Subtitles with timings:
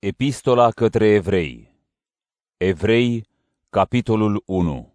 [0.00, 1.72] Epistola către evrei
[2.56, 3.26] Evrei,
[3.70, 4.94] capitolul 1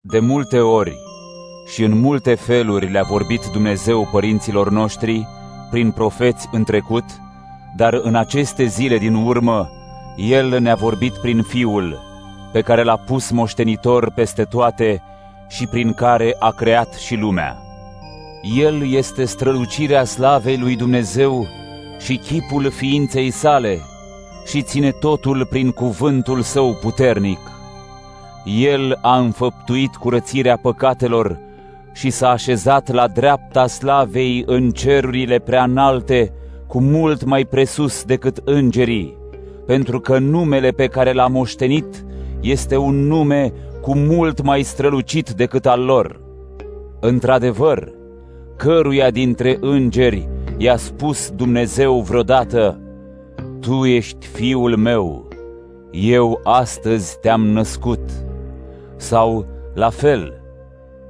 [0.00, 0.96] De multe ori
[1.66, 5.26] și în multe feluri le-a vorbit Dumnezeu părinților noștri
[5.70, 7.04] prin profeți în trecut,
[7.76, 9.70] dar în aceste zile din urmă
[10.16, 12.00] El ne-a vorbit prin Fiul,
[12.52, 15.02] pe care l-a pus moștenitor peste toate
[15.48, 17.56] și prin care a creat și lumea.
[18.56, 21.46] El este strălucirea slavei lui Dumnezeu
[21.98, 23.80] și chipul ființei sale
[24.46, 27.38] și ține totul prin cuvântul său puternic.
[28.44, 31.38] El a înfăptuit curățirea păcatelor
[31.92, 36.32] și s-a așezat la dreapta slavei în cerurile prea înalte,
[36.66, 39.16] cu mult mai presus decât îngerii,
[39.66, 42.04] pentru că numele pe care l-a moștenit
[42.40, 46.20] este un nume cu mult mai strălucit decât al lor.
[47.00, 47.92] Într-adevăr,
[48.56, 52.80] căruia dintre îngeri i-a spus Dumnezeu vreodată,
[53.60, 55.28] Tu ești fiul meu,
[55.90, 58.10] eu astăzi te-am născut.
[58.96, 60.40] Sau, la fel,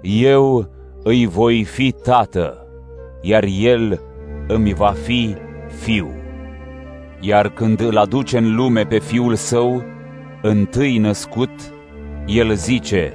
[0.02, 0.68] eu
[1.02, 2.66] îi voi fi tată,
[3.20, 4.00] iar el
[4.48, 5.34] îmi va fi
[5.66, 6.10] fiu.
[7.20, 9.82] Iar când îl aduce în lume pe fiul său,
[10.42, 11.50] întâi născut,
[12.26, 13.12] el zice,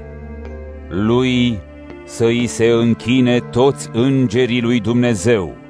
[0.90, 1.60] lui
[2.06, 5.61] să îi se închine toți îngerii lui Dumnezeu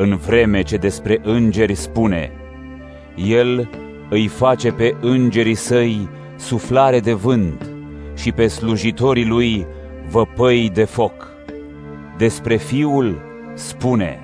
[0.00, 2.32] în vreme ce despre îngeri spune,
[3.14, 3.70] El
[4.10, 7.70] îi face pe îngerii săi suflare de vânt
[8.16, 9.66] și pe slujitorii lui
[10.10, 11.28] văpăi de foc.
[12.16, 13.22] Despre Fiul
[13.54, 14.18] spune,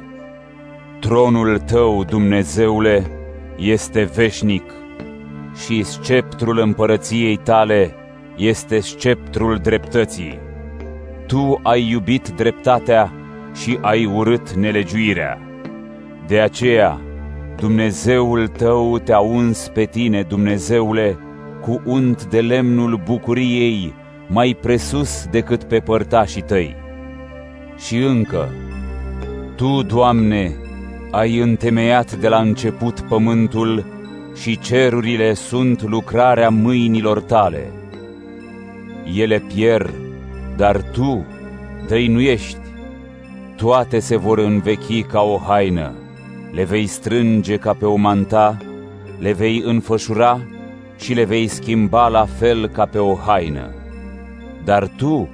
[1.00, 3.06] Tronul tău, Dumnezeule,
[3.56, 4.72] este veșnic
[5.66, 7.94] și sceptrul împărăției tale
[8.36, 10.38] este sceptrul dreptății.
[11.26, 13.12] Tu ai iubit dreptatea
[13.54, 15.45] și ai urât nelegiuirea.
[16.26, 17.00] De aceea,
[17.56, 21.18] Dumnezeul tău te-a uns pe tine, Dumnezeule,
[21.60, 23.94] cu unt de lemnul bucuriei,
[24.28, 26.74] mai presus decât pe părtașii tăi.
[27.76, 28.48] Și încă,
[29.56, 30.56] Tu, Doamne,
[31.10, 33.84] ai întemeiat de la început pământul
[34.34, 37.72] și cerurile sunt lucrarea mâinilor tale.
[39.14, 39.94] Ele pierd,
[40.56, 41.24] dar Tu
[41.88, 42.58] dăinuiești,
[43.56, 45.94] toate se vor învechi ca o haină
[46.56, 48.56] le vei strânge ca pe o manta,
[49.18, 50.40] le vei înfășura
[50.98, 53.74] și le vei schimba la fel ca pe o haină.
[54.64, 55.28] Dar tu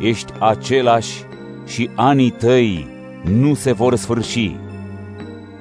[0.00, 1.24] ești același
[1.66, 2.88] și anii tăi
[3.24, 4.56] nu se vor sfârși.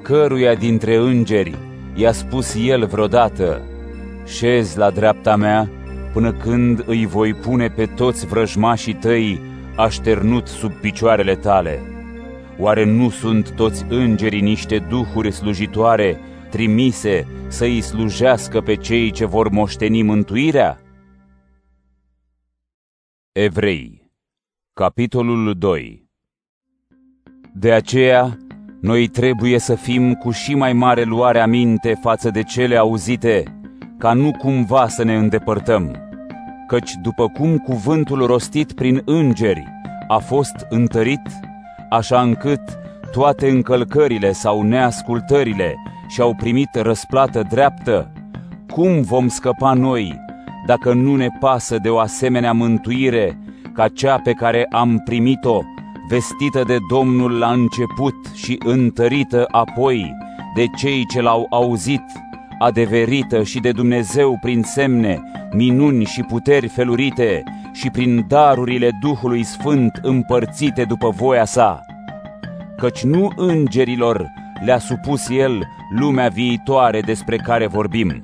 [0.02, 1.56] Căruia dintre îngeri
[1.96, 3.62] i-a spus el vreodată,
[4.26, 5.70] șezi la dreapta mea
[6.14, 9.42] până când îi voi pune pe toți vrăjmașii tăi
[9.76, 11.95] așternut sub picioarele tale.
[12.58, 19.26] Oare nu sunt toți îngerii niște duhuri slujitoare trimise să îi slujească pe cei ce
[19.26, 20.80] vor moșteni mântuirea?
[23.32, 24.12] Evrei,
[24.74, 26.10] capitolul 2
[27.54, 28.38] De aceea,
[28.82, 33.60] noi trebuie să fim cu și mai mare luare aminte față de cele auzite,
[33.98, 35.96] ca nu cumva să ne îndepărtăm,
[36.68, 39.64] căci după cum cuvântul rostit prin îngeri
[40.08, 41.22] a fost întărit,
[41.90, 42.62] așa încât
[43.12, 45.76] toate încălcările sau neascultările
[46.08, 48.12] și-au primit răsplată dreaptă,
[48.68, 50.24] cum vom scăpa noi
[50.66, 53.38] dacă nu ne pasă de o asemenea mântuire
[53.74, 55.62] ca cea pe care am primit-o,
[56.10, 60.14] vestită de Domnul la început și întărită apoi
[60.56, 62.04] de cei ce l-au auzit,
[62.60, 65.22] adeverită și de Dumnezeu prin semne,
[65.52, 67.44] minuni și puteri felurite
[67.76, 71.80] și prin darurile Duhului Sfânt împărțite după voia sa,
[72.78, 74.26] căci nu îngerilor
[74.66, 78.24] le-a supus el lumea viitoare despre care vorbim.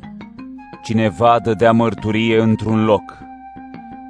[0.84, 3.18] Cineva dădea mărturie într-un loc.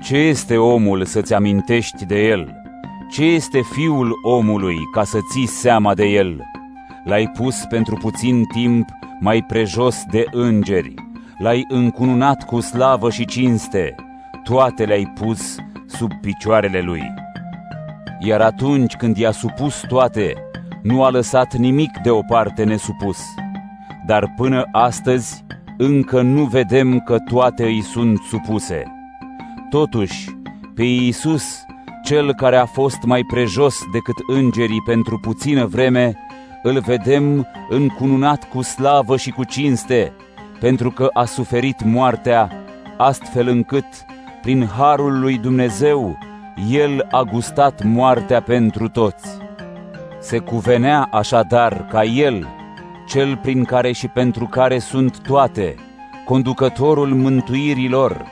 [0.01, 2.55] Ce este omul să-ți amintești de el?
[3.11, 6.41] Ce este fiul omului ca să ții seama de el?
[7.03, 10.93] L-ai pus pentru puțin timp mai prejos de îngeri,
[11.37, 13.95] l-ai încununat cu slavă și cinste,
[14.51, 15.55] toate le-ai pus
[15.87, 17.13] sub picioarele lui.
[18.19, 20.33] Iar atunci când i-a supus toate,
[20.81, 23.19] nu a lăsat nimic deoparte nesupus.
[24.05, 25.43] Dar până astăzi
[25.77, 28.83] încă nu vedem că toate îi sunt supuse.
[29.69, 30.29] Totuși,
[30.75, 31.65] pe Iisus,
[32.03, 36.13] cel care a fost mai prejos decât îngerii pentru puțină vreme,
[36.63, 40.13] îl vedem încununat cu slavă și cu cinste,
[40.59, 42.49] pentru că a suferit moartea,
[42.97, 43.85] astfel încât,
[44.41, 46.17] prin harul lui Dumnezeu,
[46.69, 49.27] el a gustat moartea pentru toți.
[50.19, 52.47] Se cuvenea așadar ca el,
[53.07, 55.75] cel prin care și pentru care sunt toate,
[56.25, 58.25] conducătorul mântuirilor,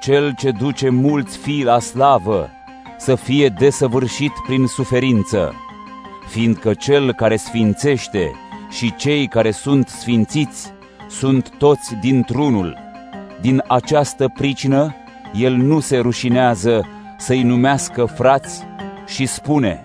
[0.00, 2.50] cel ce duce mulți fii la slavă,
[2.98, 5.54] să fie desăvârșit prin suferință,
[6.28, 8.30] fiindcă cel care sfințește
[8.70, 10.72] și cei care sunt sfințiți
[11.08, 12.78] sunt toți dintr-unul.
[13.40, 14.94] Din această pricină,
[15.34, 18.64] el nu se rușinează să-i numească frați
[19.06, 19.82] și spune,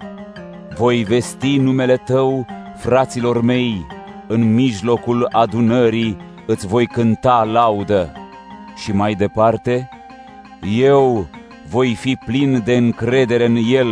[0.78, 2.46] Voi vesti numele tău,
[2.78, 3.86] fraților mei,
[4.28, 8.12] în mijlocul adunării îți voi cânta laudă.
[8.76, 9.90] Și mai departe,
[10.78, 11.28] eu
[11.70, 13.88] voi fi plin de încredere în el,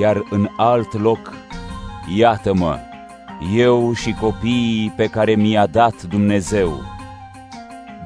[0.00, 1.32] iar în alt loc,
[2.16, 2.78] iată-mă,
[3.54, 6.72] eu și copiii pe care mi-a dat Dumnezeu.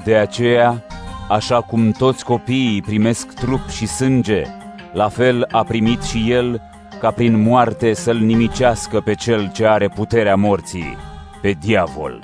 [0.03, 0.83] De aceea,
[1.29, 4.43] așa cum toți copiii primesc trup și sânge,
[4.93, 6.61] la fel a primit și el
[6.99, 10.97] ca prin moarte să-l nimicească pe cel ce are puterea morții,
[11.41, 12.19] pe diavol.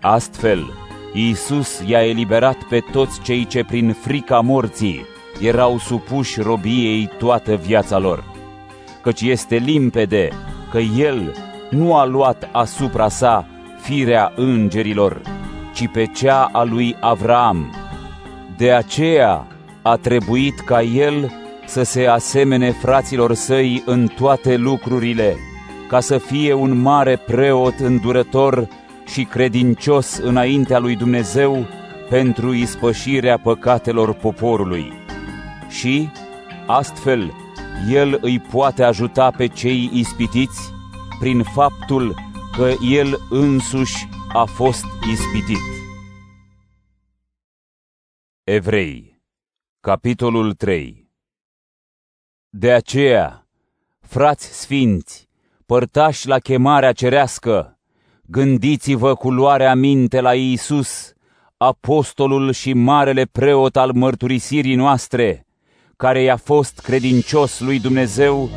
[0.00, 0.72] Astfel,
[1.12, 5.04] Iisus i-a eliberat pe toți cei ce prin frica morții
[5.40, 8.24] erau supuși robiei toată viața lor.
[9.02, 10.28] Căci este limpede
[10.70, 11.32] că El
[11.70, 13.46] nu a luat asupra sa
[13.80, 15.20] firea îngerilor,
[15.74, 17.74] ci pe cea a lui Avram.
[18.56, 19.46] De aceea
[19.82, 21.32] a trebuit ca El
[21.66, 25.36] să se asemene fraților săi în toate lucrurile,
[25.88, 28.68] ca să fie un mare preot îndurător
[29.06, 31.66] și credincios înaintea lui Dumnezeu
[32.08, 34.92] pentru ispășirea păcatelor poporului.
[35.68, 36.08] Și,
[36.66, 37.32] astfel,
[37.90, 40.72] El îi poate ajuta pe cei ispitiți
[41.20, 42.14] prin faptul
[42.56, 45.73] că El însuși a fost ispitit.
[48.46, 49.22] Evrei,
[49.80, 51.10] capitolul 3
[52.48, 53.46] De aceea,
[54.00, 55.28] frați sfinți,
[55.66, 57.78] părtași la chemarea cerească,
[58.26, 61.12] gândiți-vă cu luarea minte la Iisus,
[61.56, 65.46] apostolul și marele preot al mărturisirii noastre,
[65.96, 68.48] care i-a fost credincios lui Dumnezeu,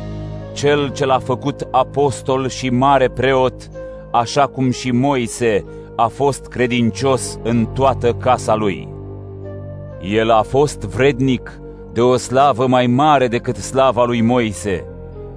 [0.54, 3.70] cel ce l-a făcut apostol și mare preot,
[4.12, 5.64] așa cum și Moise
[5.96, 8.97] a fost credincios în toată casa lui.
[10.00, 11.60] El a fost vrednic
[11.92, 14.84] de o slavă mai mare decât slava lui Moise,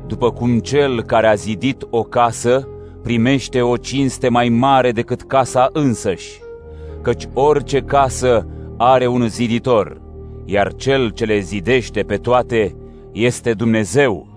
[0.08, 2.68] după cum cel care a zidit o casă
[3.04, 6.42] primește o cinste mai mare decât casa însăși,
[7.02, 8.48] căci orice casă
[8.78, 10.02] are un ziditor,
[10.46, 12.76] iar cel ce le zidește pe toate
[13.12, 14.28] este Dumnezeu.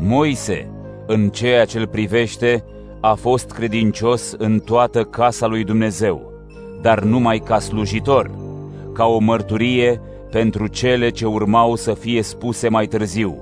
[0.00, 0.70] Moise,
[1.06, 2.64] în ceea ce îl privește,
[3.00, 6.32] a fost credincios în toată casa lui Dumnezeu,
[6.82, 8.30] dar numai ca slujitor,
[8.98, 10.00] ca o mărturie
[10.30, 13.36] pentru cele ce urmau să fie spuse mai târziu.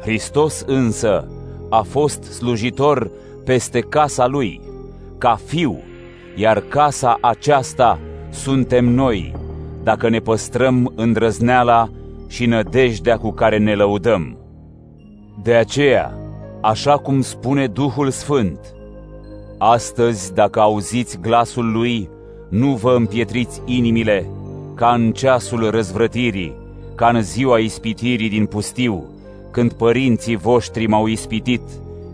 [0.00, 1.28] Hristos însă
[1.70, 3.10] a fost slujitor
[3.44, 4.60] peste casa lui,
[5.18, 5.78] ca fiu,
[6.36, 7.98] iar casa aceasta
[8.30, 9.34] suntem noi,
[9.82, 11.90] dacă ne păstrăm îndrăzneala
[12.28, 14.38] și nădejdea cu care ne lăudăm.
[15.42, 16.18] De aceea,
[16.60, 18.74] așa cum spune Duhul Sfânt,
[19.58, 22.08] astăzi, dacă auziți glasul lui,
[22.48, 24.30] nu vă împietriți inimile,
[24.78, 26.54] ca în ceasul răzvrătirii,
[26.94, 29.04] ca în ziua ispitirii din pustiu,
[29.50, 31.60] când părinții voștri m-au ispitit,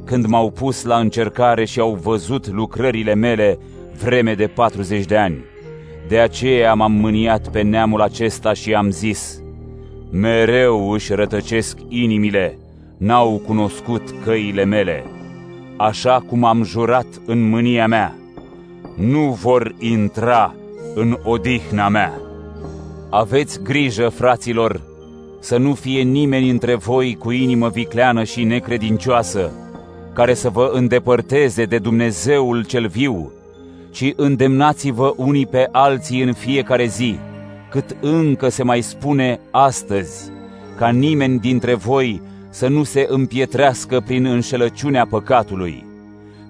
[0.05, 3.59] când m-au pus la încercare și au văzut lucrările mele
[4.03, 5.45] vreme de 40 de ani.
[6.09, 9.41] De aceea m-am mâniat pe neamul acesta și am zis,
[10.11, 12.59] mereu își rătăcesc inimile,
[12.97, 15.05] n-au cunoscut căile mele,
[15.77, 18.15] așa cum am jurat în mânia mea,
[18.97, 20.55] nu vor intra
[20.95, 22.24] în odihna mea.
[23.17, 24.81] Aveți grijă, fraților,
[25.41, 29.53] să nu fie nimeni între voi cu inimă vicleană și necredincioasă,
[30.13, 33.33] care să vă îndepărteze de Dumnezeul cel viu,
[33.91, 37.19] ci îndemnați-vă unii pe alții în fiecare zi,
[37.71, 40.31] cât încă se mai spune astăzi,
[40.77, 45.87] ca nimeni dintre voi să nu se împietrească prin înșelăciunea păcatului,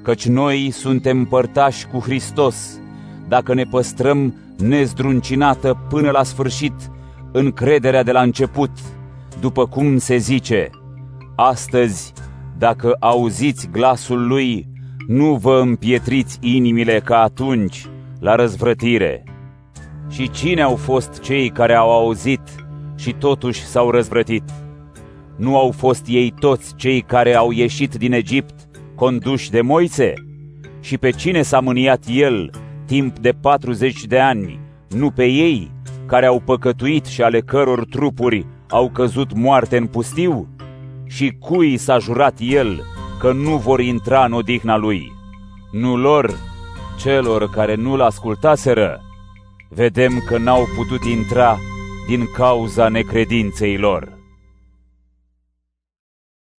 [0.03, 2.79] căci noi suntem părtași cu Hristos,
[3.29, 6.75] dacă ne păstrăm nezdruncinată până la sfârșit
[7.33, 8.71] încrederea de la început,
[9.41, 10.71] după cum se zice,
[11.37, 12.13] astăzi,
[12.59, 14.67] dacă auziți glasul lui,
[15.07, 17.87] nu vă împietriți inimile ca atunci,
[18.21, 19.25] la răzvrătire.
[20.09, 22.41] Și cine au fost cei care au auzit
[22.97, 24.45] și totuși s-au răzvrătit?
[25.37, 28.55] Nu au fost ei toți cei care au ieșit din Egipt,
[28.95, 30.13] conduși de Moise?
[30.81, 32.51] Și pe cine s-a mâniat el
[32.87, 35.71] timp de 40 de ani, nu pe ei,
[36.07, 40.49] care au păcătuit și ale căror trupuri au căzut moarte în pustiu?
[41.07, 42.83] Și cui s-a jurat el
[43.21, 45.13] că nu vor intra în odihna lui?
[45.73, 46.39] Nu lor,
[46.99, 49.01] celor care nu-l ascultaseră,
[49.69, 51.59] vedem că n-au putut intra
[52.07, 54.19] din cauza necredinței lor.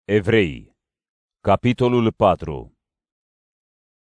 [0.04, 0.76] Evrei,
[1.42, 2.74] capitolul 4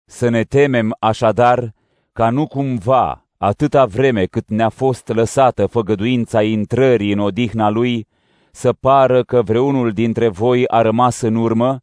[0.05, 1.75] Să ne temem așadar
[2.21, 8.07] ca nu cumva, atâta vreme cât ne-a fost lăsată făgăduința intrării în odihna lui,
[8.51, 11.83] să pară că vreunul dintre voi a rămas în urmă,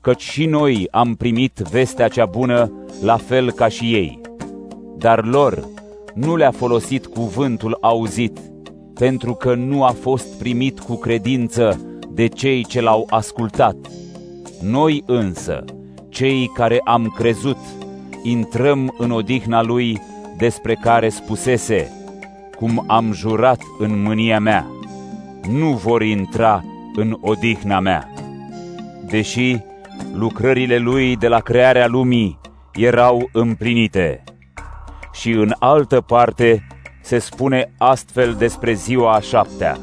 [0.00, 4.20] căci și noi am primit vestea cea bună, la fel ca și ei.
[4.96, 5.68] Dar lor
[6.14, 8.38] nu le-a folosit cuvântul auzit,
[8.94, 13.76] pentru că nu a fost primit cu credință de cei ce l-au ascultat.
[14.62, 15.64] Noi însă,
[16.08, 17.58] cei care am crezut,
[18.30, 20.00] intrăm în odihna lui
[20.36, 21.90] despre care spusese,
[22.56, 24.66] cum am jurat în mânia mea,
[25.50, 26.64] nu vor intra
[26.94, 28.12] în odihna mea.
[29.08, 29.56] Deși
[30.14, 32.38] lucrările lui de la crearea lumii
[32.74, 34.24] erau împlinite.
[35.12, 36.66] Și în altă parte
[37.02, 39.78] se spune astfel despre ziua a șaptea.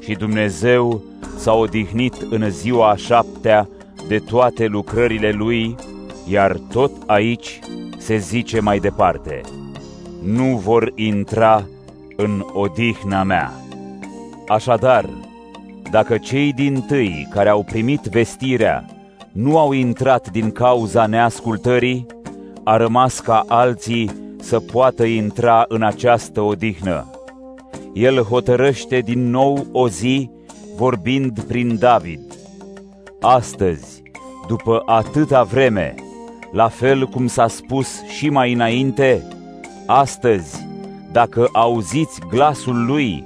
[0.00, 1.02] Și Dumnezeu
[1.36, 3.68] s-a odihnit în ziua a șaptea
[4.08, 5.76] de toate lucrările lui,
[6.30, 7.58] iar tot aici
[7.96, 9.40] se zice mai departe,
[10.24, 11.66] nu vor intra
[12.16, 13.52] în odihna mea.
[14.48, 15.08] Așadar,
[15.90, 18.84] dacă cei din tâi care au primit vestirea
[19.32, 22.06] nu au intrat din cauza neascultării,
[22.64, 24.10] a rămas ca alții
[24.40, 27.10] să poată intra în această odihnă.
[27.94, 30.30] El hotărăște din nou o zi,
[30.76, 32.20] vorbind prin David.
[33.20, 34.02] Astăzi,
[34.48, 35.94] după atâta vreme,
[36.52, 39.22] la fel cum s-a spus și mai înainte,
[39.86, 40.66] astăzi,
[41.12, 43.24] dacă auziți glasul lui,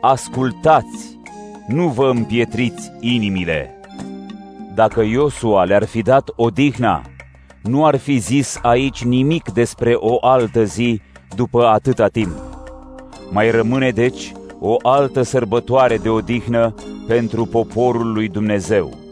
[0.00, 1.18] ascultați,
[1.66, 3.80] nu vă împietriți inimile.
[4.74, 7.02] Dacă Iosua le-ar fi dat odihna,
[7.62, 11.00] nu ar fi zis aici nimic despre o altă zi
[11.36, 12.32] după atâta timp.
[13.30, 16.74] Mai rămâne deci o altă sărbătoare de odihnă
[17.06, 19.03] pentru poporul lui Dumnezeu.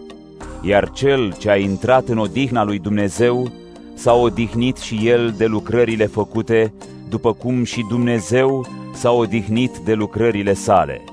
[0.65, 3.53] Iar cel ce a intrat în odihna lui Dumnezeu
[3.95, 6.73] s-a odihnit și el de lucrările făcute,
[7.09, 11.05] după cum și Dumnezeu s-a odihnit de lucrările sale.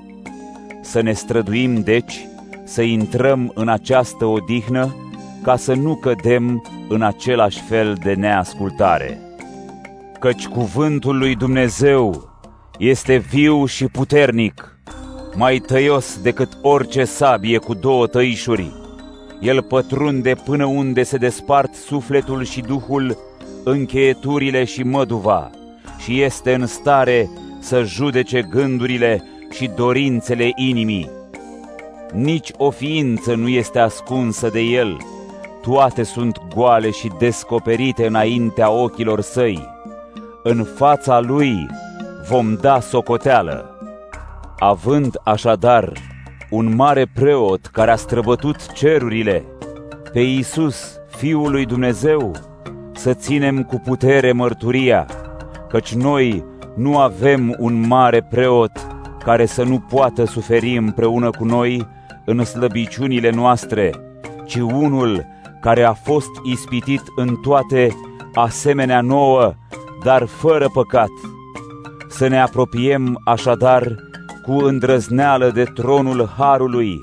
[0.82, 2.28] Să ne străduim, deci,
[2.64, 4.96] să intrăm în această odihnă,
[5.44, 9.22] ca să nu cădem în același fel de neascultare.
[10.20, 12.30] Căci cuvântul lui Dumnezeu
[12.78, 14.80] este viu și puternic,
[15.36, 18.72] mai tăios decât orice sabie cu două tăișuri.
[19.40, 23.18] El pătrunde până unde se despart sufletul și duhul,
[23.64, 25.50] încheieturile și măduva,
[25.98, 27.30] și este în stare
[27.60, 31.10] să judece gândurile și dorințele inimii.
[32.14, 34.98] Nici o ființă nu este ascunsă de el,
[35.62, 39.68] toate sunt goale și descoperite înaintea ochilor săi.
[40.44, 41.68] În fața lui
[42.30, 43.78] vom da socoteală.
[44.60, 45.94] Având așadar
[46.50, 49.44] un mare preot care a străbătut cerurile,
[50.14, 52.32] pe Iisus, Fiul lui Dumnezeu,
[52.94, 55.06] să ținem cu putere mărturia,
[55.70, 56.44] căci noi
[56.76, 58.72] nu avem un mare preot
[59.24, 61.88] care să nu poată suferi împreună cu noi
[62.26, 63.92] în slăbiciunile noastre,
[64.46, 65.26] ci unul
[65.62, 67.96] care a fost ispitit în toate
[68.34, 69.54] asemenea nouă,
[70.04, 71.10] dar fără păcat.
[72.10, 73.96] Să ne apropiem așadar
[74.44, 77.00] cu îndrăzneală de tronul Harului,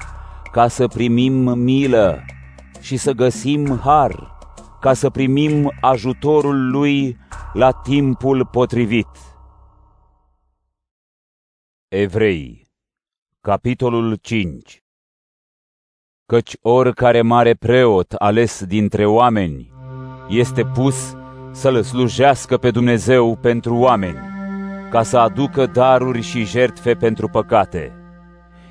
[0.52, 2.24] ca să primim milă
[2.80, 4.36] și să găsim har,
[4.80, 7.18] ca să primim ajutorul Lui
[7.52, 9.08] la timpul potrivit.
[11.88, 12.68] Evrei,
[13.40, 14.82] capitolul 5
[16.26, 19.72] Căci oricare mare preot ales dintre oameni
[20.28, 21.16] este pus
[21.52, 24.35] să-L slujească pe Dumnezeu pentru oameni,
[24.90, 27.92] ca să aducă daruri și jertfe pentru păcate.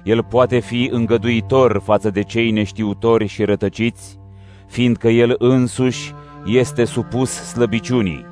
[0.03, 4.19] El poate fi îngăduitor față de cei neștiutori și rătăciți,
[4.67, 6.13] fiindcă El însuși
[6.45, 8.25] este supus slăbiciunii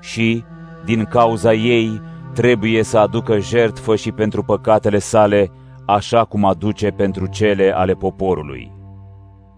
[0.00, 0.44] și,
[0.84, 2.02] din cauza ei,
[2.34, 5.50] trebuie să aducă jertfă și pentru păcatele sale,
[5.86, 8.72] așa cum aduce pentru cele ale poporului.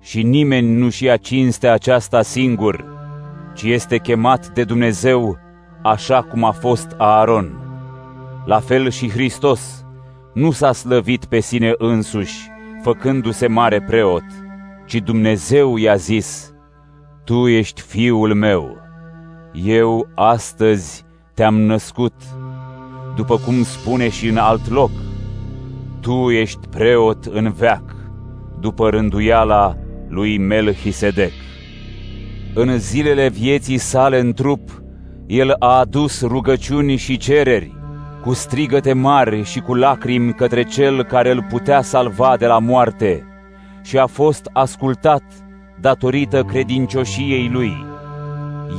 [0.00, 2.84] Și nimeni nu-și ia cinstea aceasta singur,
[3.54, 5.38] ci este chemat de Dumnezeu
[5.82, 7.61] așa cum a fost Aaron.
[8.44, 9.84] La fel și Hristos.
[10.34, 12.50] Nu s-a slăvit pe sine însuși,
[12.82, 14.24] făcându-se mare preot,
[14.86, 16.54] ci Dumnezeu i-a zis,
[17.24, 18.76] Tu ești fiul meu,
[19.52, 22.14] eu astăzi te-am născut,
[23.16, 24.90] după cum spune și în alt loc,
[26.00, 27.96] tu ești preot în veac,
[28.60, 29.76] după rânduiala
[30.08, 31.32] lui Melchisedec.
[32.54, 34.82] În zilele vieții sale în trup,
[35.26, 37.80] El a adus rugăciuni și cereri,
[38.22, 43.26] cu strigăte mari și cu lacrimi către Cel care îl putea salva de la moarte
[43.82, 45.22] și a fost ascultat
[45.80, 47.84] datorită credincioșiei lui.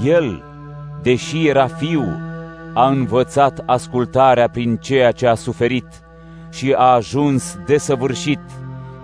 [0.03, 0.43] El,
[1.01, 2.03] deși era fiu,
[2.73, 5.87] a învățat ascultarea prin ceea ce a suferit
[6.51, 8.41] și a ajuns desăvârșit,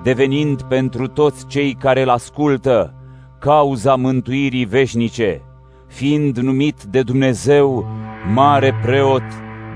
[0.03, 2.93] devenind pentru toți cei care îl ascultă
[3.39, 5.41] cauza mântuirii veșnice,
[5.88, 7.86] fiind numit de Dumnezeu
[8.34, 9.24] mare preot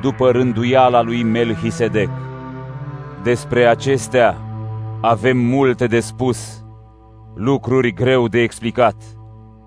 [0.03, 2.09] după rânduiala lui Melchisedec.
[3.23, 4.37] Despre acestea
[5.01, 6.65] avem multe de spus,
[7.35, 8.95] lucruri greu de explicat,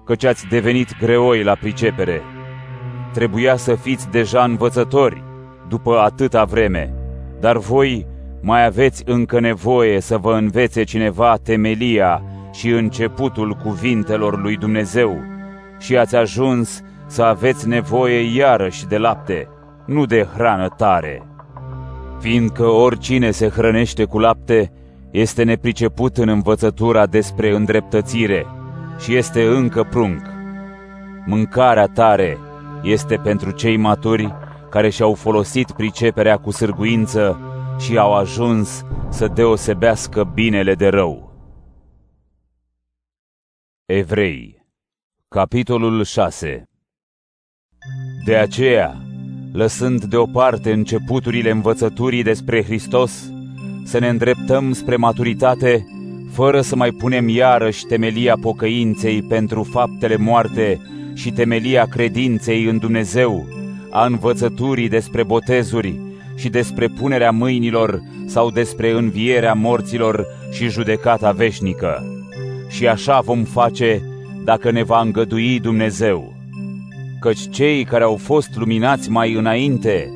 [0.04, 2.22] căci ați devenit greoi la pricepere.
[3.12, 5.22] Trebuia să fiți deja învățători
[5.68, 6.94] după atâta vreme,
[7.40, 8.06] dar voi
[8.42, 15.16] mai aveți încă nevoie să vă învețe cineva temelia și începutul cuvintelor lui Dumnezeu
[15.78, 19.48] și ați ajuns să aveți nevoie iarăși de lapte,
[19.86, 21.22] nu de hrană tare.
[22.20, 24.72] Fiindcă oricine se hrănește cu lapte
[25.10, 28.46] este nepriceput în învățătura despre îndreptățire
[28.98, 30.22] și este încă prunc.
[31.26, 32.38] Mâncarea tare
[32.82, 34.34] este pentru cei maturi
[34.70, 37.40] care și-au folosit priceperea cu sârguință
[37.78, 41.32] și au ajuns să deosebească binele de rău.
[43.84, 44.66] Evrei,
[45.28, 46.68] capitolul 6
[48.24, 49.05] De aceea,
[49.56, 53.30] lăsând deoparte începuturile învățăturii despre Hristos,
[53.84, 55.86] să ne îndreptăm spre maturitate,
[56.32, 60.80] fără să mai punem iarăși temelia pocăinței pentru faptele moarte
[61.14, 63.48] și temelia credinței în Dumnezeu,
[63.90, 66.00] a învățăturii despre botezuri
[66.34, 72.04] și despre punerea mâinilor sau despre învierea morților și judecata veșnică.
[72.68, 74.02] Și așa vom face
[74.44, 76.35] dacă ne va îngădui Dumnezeu.
[77.20, 80.10] Căci cei care au fost luminați mai înainte,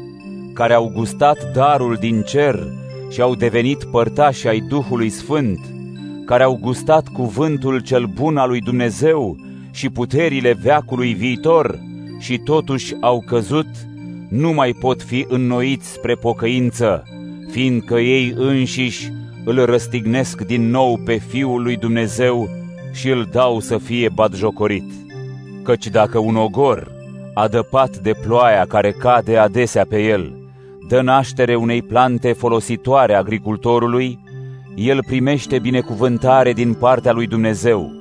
[0.54, 2.72] care au gustat darul din cer
[3.11, 5.59] și au devenit părtași ai Duhului Sfânt,
[6.27, 9.37] care au gustat cuvântul cel bun al lui Dumnezeu
[9.70, 11.79] și puterile veacului viitor
[12.18, 13.68] și totuși au căzut,
[14.29, 17.03] nu mai pot fi înnoiți spre pocăință,
[17.51, 19.12] fiindcă ei înșiși
[19.44, 22.48] îl răstignesc din nou pe Fiul lui Dumnezeu
[22.92, 25.00] și îl dau să fie batjocorit.
[25.62, 26.92] Căci dacă un ogor,
[27.35, 30.33] adăpat de ploaia care cade adesea pe el,
[30.88, 34.18] dă naștere unei plante folositoare agricultorului,
[34.75, 37.92] el primește binecuvântare din partea lui Dumnezeu.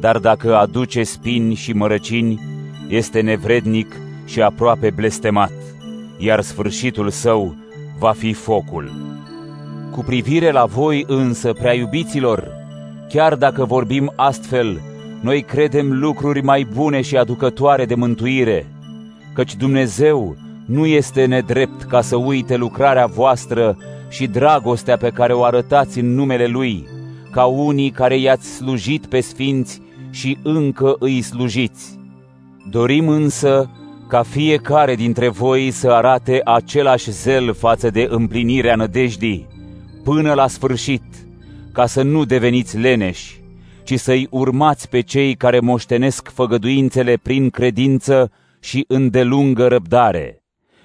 [0.00, 2.40] Dar dacă aduce spini și mărăcini,
[2.88, 5.52] este nevrednic și aproape blestemat,
[6.18, 7.54] iar sfârșitul său
[7.98, 8.92] va fi focul.
[9.90, 12.52] Cu privire la voi însă, prea iubiților,
[13.08, 14.80] chiar dacă vorbim astfel,
[15.20, 18.66] noi credem lucruri mai bune și aducătoare de mântuire,
[19.34, 23.76] căci Dumnezeu nu este nedrept ca să uite lucrarea voastră
[24.08, 26.86] și dragostea pe care o arătați în numele Lui,
[27.30, 29.80] ca unii care i-ați slujit pe sfinți
[30.10, 31.98] și încă îi slujiți.
[32.70, 33.70] Dorim însă
[34.08, 39.46] ca fiecare dintre voi să arate același zel față de împlinirea nădejdii,
[40.04, 41.02] până la sfârșit,
[41.72, 43.39] ca să nu deveniți leneși,
[43.90, 50.42] ci să-i urmați pe cei care moștenesc făgăduințele prin credință și îndelungă răbdare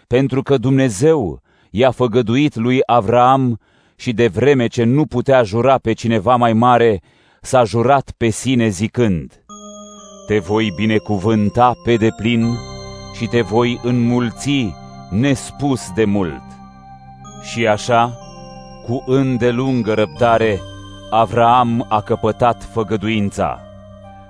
[0.07, 3.59] pentru că Dumnezeu i-a făgăduit lui Avraam
[3.95, 7.01] și de vreme ce nu putea jura pe cineva mai mare,
[7.41, 9.43] s-a jurat pe sine zicând,
[10.27, 12.45] Te voi binecuvânta pe deplin
[13.17, 14.73] și te voi înmulți
[15.11, 16.43] nespus de mult.
[17.43, 18.17] Și așa,
[18.85, 20.59] cu îndelungă răbdare,
[21.17, 23.61] Avraam a căpătat făgăduința,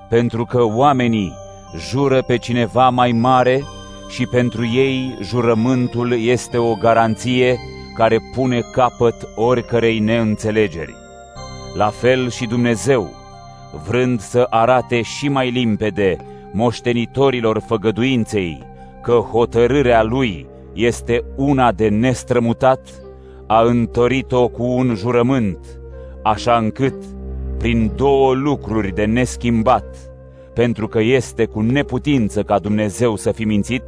[0.10, 1.34] pentru că oamenii
[1.78, 3.64] jură pe cineva mai mare
[4.10, 7.58] și pentru ei jurământul este o garanție
[7.96, 10.96] care pune capăt oricărei neînțelegeri.
[11.78, 13.10] La fel și Dumnezeu,
[13.88, 16.16] vrând să arate și mai limpede
[16.52, 18.64] moștenitorilor făgăduinței
[19.02, 22.80] că hotărârea Lui este una de nestrămutat,
[23.48, 25.58] a întărit-o cu un jurământ,
[26.26, 27.04] așa încât,
[27.58, 29.86] prin două lucruri de neschimbat,
[30.54, 33.84] pentru că este cu neputință ca Dumnezeu să fi mințit,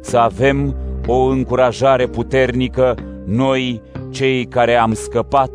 [0.00, 0.74] să avem
[1.06, 5.50] o încurajare puternică noi, cei care am scăpat,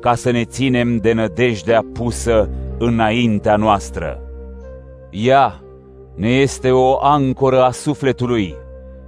[0.00, 4.20] ca să ne ținem de nădejdea pusă înaintea noastră.
[5.10, 5.60] Ea
[6.14, 8.54] ne este o ancoră a sufletului,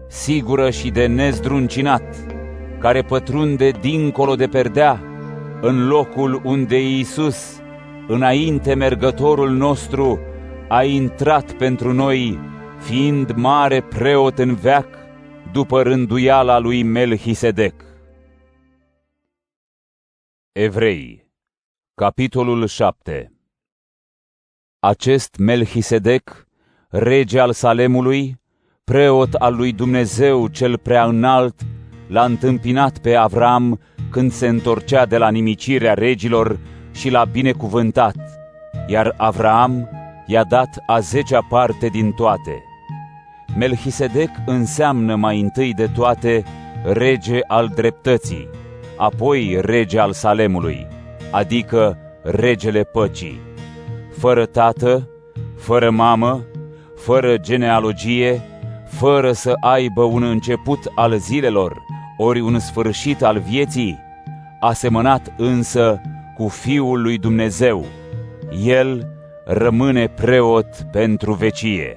[0.08, 2.16] sigură și de nezdruncinat,
[2.78, 5.04] care pătrunde dincolo de perdea,
[5.62, 7.61] în locul unde Iisus,
[8.07, 10.20] înainte mergătorul nostru,
[10.68, 12.38] a intrat pentru noi
[12.79, 14.87] fiind mare preot în veac,
[15.53, 17.85] după rânduiala lui Melchisedec.
[20.53, 21.27] Evrei,
[21.94, 23.33] capitolul 7
[24.79, 26.46] Acest Melchisedec,
[26.88, 28.40] rege al Salemului,
[28.85, 31.61] preot al lui Dumnezeu cel prea înalt,
[32.09, 36.59] l-a întâmpinat pe Avram când se întorcea de la nimicirea regilor
[36.92, 38.14] și l-a binecuvântat,
[38.87, 39.88] iar Avram
[40.27, 42.62] i-a dat a zecea parte din toate.
[43.57, 46.44] Melchisedec înseamnă mai întâi de toate
[46.85, 48.49] rege al dreptății,
[48.96, 50.87] apoi rege al Salemului,
[51.31, 53.40] adică regele păcii.
[54.18, 55.09] Fără tată,
[55.57, 56.44] fără mamă,
[56.96, 58.42] fără genealogie,
[58.88, 61.83] fără să aibă un început al zilelor,
[62.22, 63.98] ori un sfârșit al vieții,
[64.61, 66.00] asemănat însă
[66.37, 67.85] cu Fiul lui Dumnezeu.
[68.64, 69.06] El
[69.44, 71.96] rămâne preot pentru vecie.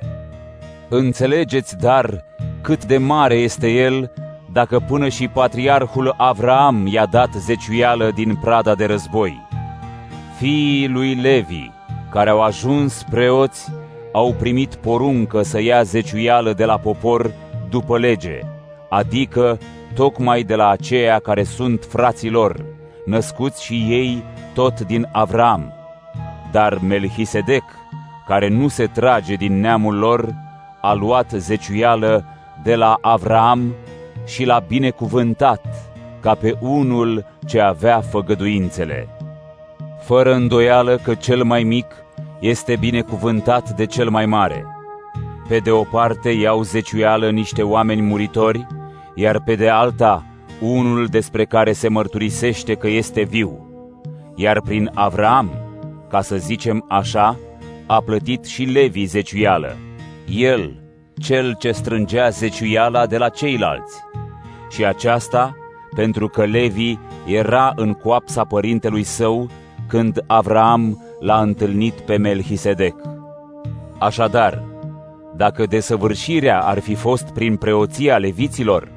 [0.89, 2.25] Înțelegeți, dar,
[2.61, 4.11] cât de mare este el,
[4.51, 9.41] dacă până și patriarhul Avraam i-a dat zeciuială din prada de război.
[10.37, 11.71] Fiii lui Levi,
[12.11, 13.71] care au ajuns preoți,
[14.11, 17.31] au primit poruncă să ia zeciuială de la popor
[17.69, 18.39] după lege,
[18.89, 19.57] adică
[19.95, 22.65] tocmai de la aceia care sunt fraților,
[23.05, 25.73] născuți și ei tot din Avram.
[26.51, 27.63] Dar Melchisedec,
[28.27, 30.33] care nu se trage din neamul lor,
[30.81, 32.25] a luat zeciuială
[32.63, 33.73] de la Avram
[34.25, 35.65] și l-a binecuvântat
[36.19, 39.07] ca pe unul ce avea făgăduințele.
[40.01, 41.85] Fără îndoială că cel mai mic
[42.39, 44.65] este binecuvântat de cel mai mare.
[45.47, 48.67] Pe de o parte iau zeciuială niște oameni muritori,
[49.15, 50.25] iar pe de alta
[50.61, 53.67] unul despre care se mărturisește că este viu.
[54.35, 55.51] Iar prin Avram,
[56.09, 57.39] ca să zicem așa,
[57.87, 59.77] a plătit și Levi zeciuială,
[60.27, 60.83] el,
[61.17, 64.01] cel ce strângea zeciuiala de la ceilalți.
[64.69, 65.55] Și aceasta
[65.93, 69.49] pentru că Levi era în coapsa părintelui său
[69.87, 72.95] când Avram l-a întâlnit pe Melchisedec.
[73.99, 74.63] Așadar,
[75.35, 78.91] dacă desăvârșirea ar fi fost prin preoția leviților,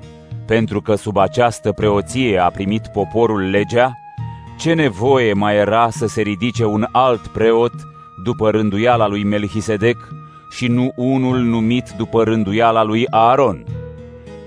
[0.47, 3.99] pentru că sub această preoție a primit poporul legea,
[4.59, 7.73] ce nevoie mai era să se ridice un alt preot
[8.25, 9.97] după rânduiala lui Melchisedec
[10.51, 13.65] și nu unul numit după rânduiala lui Aaron?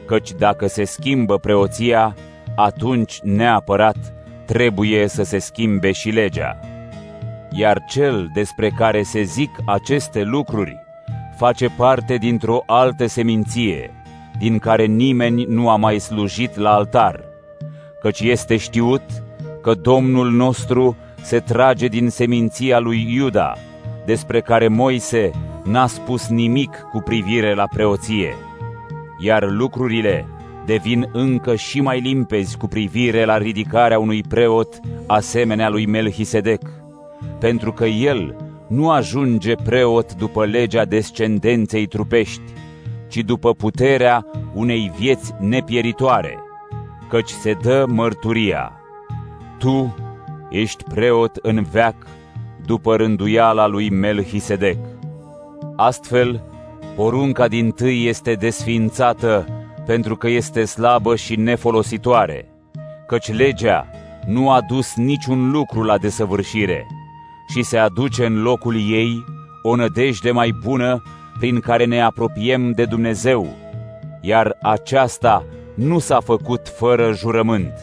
[0.06, 2.16] Căci dacă se schimbă preoția,
[2.56, 3.98] atunci neapărat
[4.46, 6.60] trebuie să se schimbe și legea.
[7.52, 10.88] Iar cel despre care se zic aceste lucruri
[11.38, 13.92] face parte dintr-o altă seminție,
[14.40, 17.24] din care nimeni nu a mai slujit la altar,
[18.02, 19.02] căci este știut
[19.62, 23.54] că Domnul nostru se trage din seminția lui Iuda,
[24.06, 25.32] despre care Moise
[25.64, 28.36] n-a spus nimic cu privire la preoție,
[29.20, 30.28] iar lucrurile
[30.66, 36.62] devin încă și mai limpezi cu privire la ridicarea unui preot asemenea lui Melchisedec,
[37.40, 38.36] pentru că el
[38.68, 42.42] nu ajunge preot după legea descendenței trupești,
[43.10, 46.38] ci după puterea unei vieți nepieritoare,
[47.10, 48.72] căci se dă mărturia.
[49.58, 49.96] Tu
[50.50, 51.96] ești preot în veac
[52.66, 54.78] după rânduiala lui Melchisedec.
[55.76, 56.44] Astfel,
[56.96, 59.48] porunca din tâi este desfințată
[59.86, 62.50] pentru că este slabă și nefolositoare,
[63.08, 63.88] căci legea
[64.26, 66.88] nu a dus niciun lucru la desăvârșire
[67.48, 69.24] și se aduce în locul ei
[69.64, 71.02] o nădejde mai bună
[71.40, 73.56] prin care ne apropiem de Dumnezeu,
[74.22, 77.74] iar aceasta nu s-a făcut fără jurământ.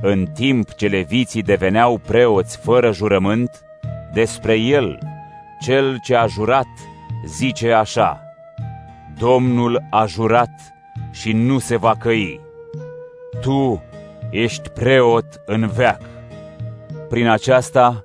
[0.00, 3.50] În timp ce leviții deveneau preoți fără jurământ,
[4.12, 4.98] despre el,
[5.60, 6.68] cel ce a jurat,
[7.26, 8.22] zice așa,
[9.18, 10.74] Domnul a jurat
[11.10, 12.40] și nu se va căi.
[13.40, 13.82] Tu
[14.30, 16.00] ești preot în veac.
[17.08, 18.04] Prin aceasta,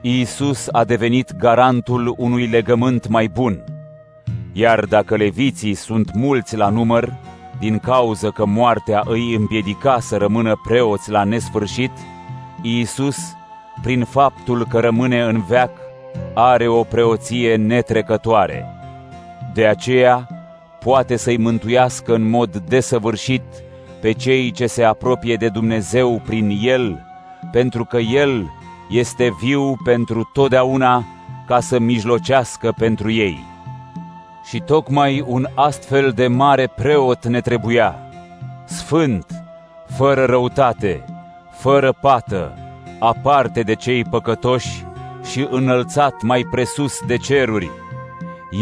[0.00, 3.64] Iisus a devenit garantul unui legământ mai bun.
[4.52, 7.12] Iar dacă leviții sunt mulți la număr,
[7.58, 11.90] din cauză că moartea îi împiedica să rămână preoți la nesfârșit,
[12.62, 13.16] Iisus,
[13.82, 15.70] prin faptul că rămâne în veac,
[16.34, 18.66] are o preoție netrecătoare.
[19.54, 20.28] De aceea,
[20.80, 23.42] poate să-i mântuiască în mod desăvârșit
[24.00, 27.06] pe cei ce se apropie de Dumnezeu prin El,
[27.52, 28.50] pentru că El
[28.90, 31.04] este viu pentru totdeauna
[31.46, 33.51] ca să mijlocească pentru ei.
[34.44, 37.96] Și tocmai un astfel de mare preot ne trebuia,
[38.64, 39.44] sfânt,
[39.86, 41.04] fără răutate,
[41.50, 42.54] fără pată,
[42.98, 44.84] aparte de cei păcătoși
[45.30, 47.70] și înălțat mai presus de ceruri,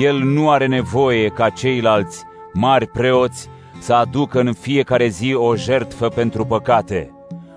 [0.02, 3.48] el nu are nevoie ca ceilalți mari preoți
[3.80, 7.10] să aducă în fiecare zi o jertfă pentru păcate,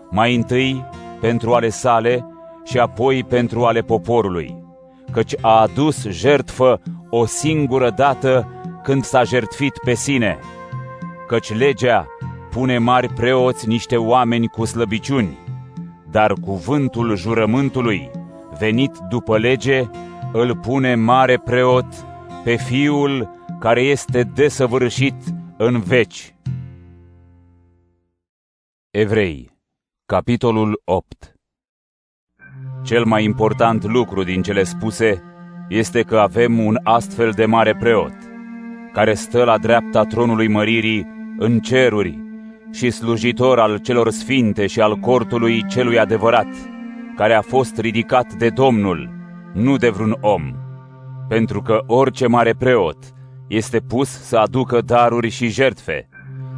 [0.09, 0.85] mai întâi
[1.19, 2.27] pentru ale sale
[2.63, 4.63] și apoi pentru ale poporului,
[5.11, 6.81] căci a adus jertfă
[7.15, 8.47] o singură dată
[8.83, 10.39] când s-a jertfit pe sine,
[11.27, 12.07] căci legea
[12.49, 15.37] pune mari preoți niște oameni cu slăbiciuni,
[16.11, 18.11] dar cuvântul jurământului,
[18.59, 19.89] venit după lege,
[20.31, 21.85] îl pune mare preot
[22.43, 25.15] pe Fiul care este desăvârșit
[25.57, 26.35] în veci.
[28.89, 29.51] Evrei,
[30.05, 31.35] capitolul 8
[32.83, 35.32] Cel mai important lucru din cele spuse
[35.73, 38.13] este că avem un astfel de mare preot,
[38.91, 41.07] care stă la dreapta tronului măririi
[41.37, 42.19] în ceruri
[42.71, 46.47] și slujitor al celor sfinte și al cortului celui adevărat,
[47.15, 49.09] care a fost ridicat de Domnul,
[49.53, 50.53] nu de vreun om,
[51.27, 52.97] pentru că orice mare preot
[53.47, 56.09] este pus să aducă daruri și jertfe.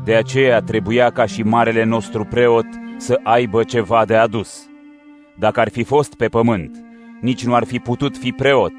[0.03, 4.69] De aceea trebuia ca și marele nostru preot să aibă ceva de adus.
[5.37, 6.85] Dacă ar fi fost pe pământ,
[7.21, 8.73] nici nu ar fi putut fi preot,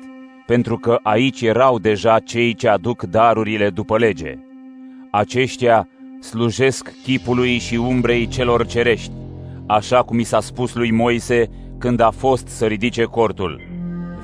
[0.47, 4.39] pentru că aici erau deja cei ce aduc darurile după lege.
[5.11, 5.89] Aceștia
[6.21, 9.13] slujesc chipului și umbrei celor cerești,
[9.67, 13.61] așa cum i s-a spus lui Moise când a fost să ridice cortul.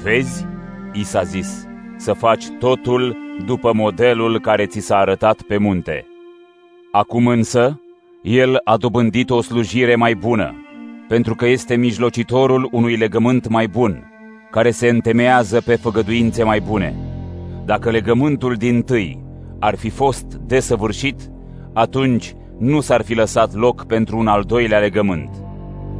[0.02, 0.46] Vezi,
[0.92, 6.06] i s-a zis, să faci totul după modelul care ți s-a arătat pe munte.
[6.92, 7.80] Acum însă,
[8.22, 10.54] el a dobândit o slujire mai bună,
[11.08, 14.11] pentru că este mijlocitorul unui legământ mai bun,
[14.52, 16.94] care se întemeiază pe făgăduințe mai bune.
[17.64, 19.18] Dacă legământul din tâi
[19.58, 21.30] ar fi fost desăvârșit,
[21.72, 25.28] atunci nu s-ar fi lăsat loc pentru un al doilea legământ,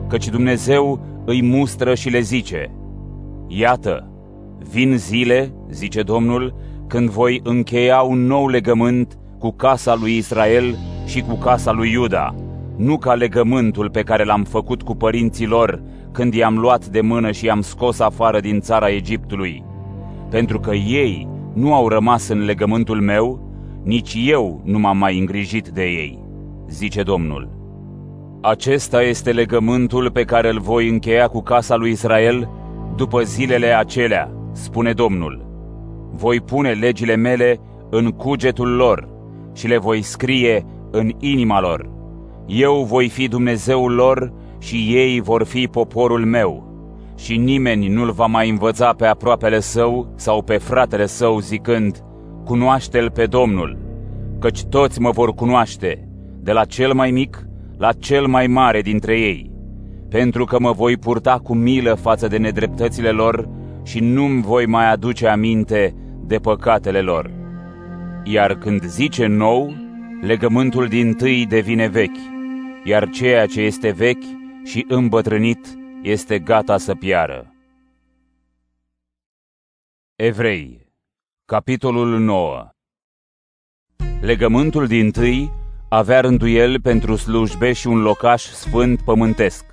[0.09, 2.71] căci Dumnezeu îi mustră și le zice,
[3.49, 4.09] Iată,
[4.71, 6.55] vin zile, zice Domnul,
[6.87, 12.35] când voi încheia un nou legământ cu casa lui Israel și cu casa lui Iuda,
[12.77, 17.31] nu ca legământul pe care l-am făcut cu părinții lor când i-am luat de mână
[17.31, 19.65] și i-am scos afară din țara Egiptului,
[20.31, 23.41] pentru că ei nu au rămas în legământul meu,
[23.85, 26.19] nici eu nu m-am mai îngrijit de ei,
[26.69, 27.49] zice Domnul.
[28.41, 32.49] Acesta este legământul pe care îl voi încheia cu casa lui Israel
[32.97, 35.47] după zilele acelea, spune Domnul.
[36.11, 39.09] Voi pune legile mele în cugetul lor
[39.55, 41.91] și le voi scrie în inima lor.
[42.47, 46.71] Eu voi fi Dumnezeul lor și ei vor fi poporul meu.
[47.17, 52.05] Și nimeni nu-l va mai învăța pe aproapele său sau pe fratele său zicând,
[52.45, 53.79] cunoaște-l pe Domnul,
[54.41, 56.09] căci toți mă vor cunoaște,
[56.41, 57.47] de la cel mai mic
[57.77, 59.51] la cel mai mare dintre ei,
[60.09, 63.49] pentru că mă voi purta cu milă față de nedreptățile lor
[63.83, 65.95] și nu-mi voi mai aduce aminte
[66.27, 67.31] de păcatele lor.
[68.25, 69.75] Iar când zice nou,
[70.21, 72.19] legământul din tâi devine vechi,
[72.85, 77.55] iar ceea ce este vechi și îmbătrânit este gata să piară.
[80.17, 80.87] Evrei,
[81.45, 82.69] capitolul 9
[84.21, 85.53] Legământul din tâi
[85.89, 89.65] avea rânduiel pentru slujbe și un locaș sfânt pământesc.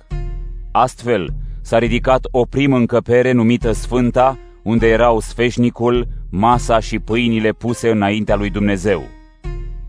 [0.72, 7.90] Astfel, s-a ridicat o primă încăpere numită Sfânta, unde erau sfeșnicul, masa și pâinile puse
[7.90, 9.02] înaintea lui Dumnezeu.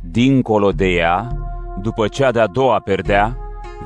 [0.01, 1.27] Dincolo de ea,
[1.81, 3.37] după cea de-a doua perdea,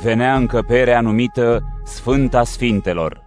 [0.01, 3.25] venea încăperea numită Sfânta Sfintelor.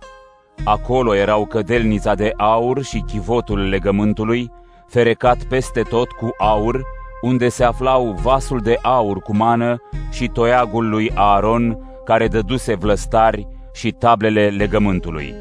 [0.65, 4.51] Acolo erau cădelnița de aur și chivotul legământului,
[4.87, 6.83] ferecat peste tot cu aur,
[7.23, 9.77] unde se aflau vasul de aur cu mană
[10.11, 15.35] și toiagul lui Aaron, care dăduse vlăstari și tablele legământului.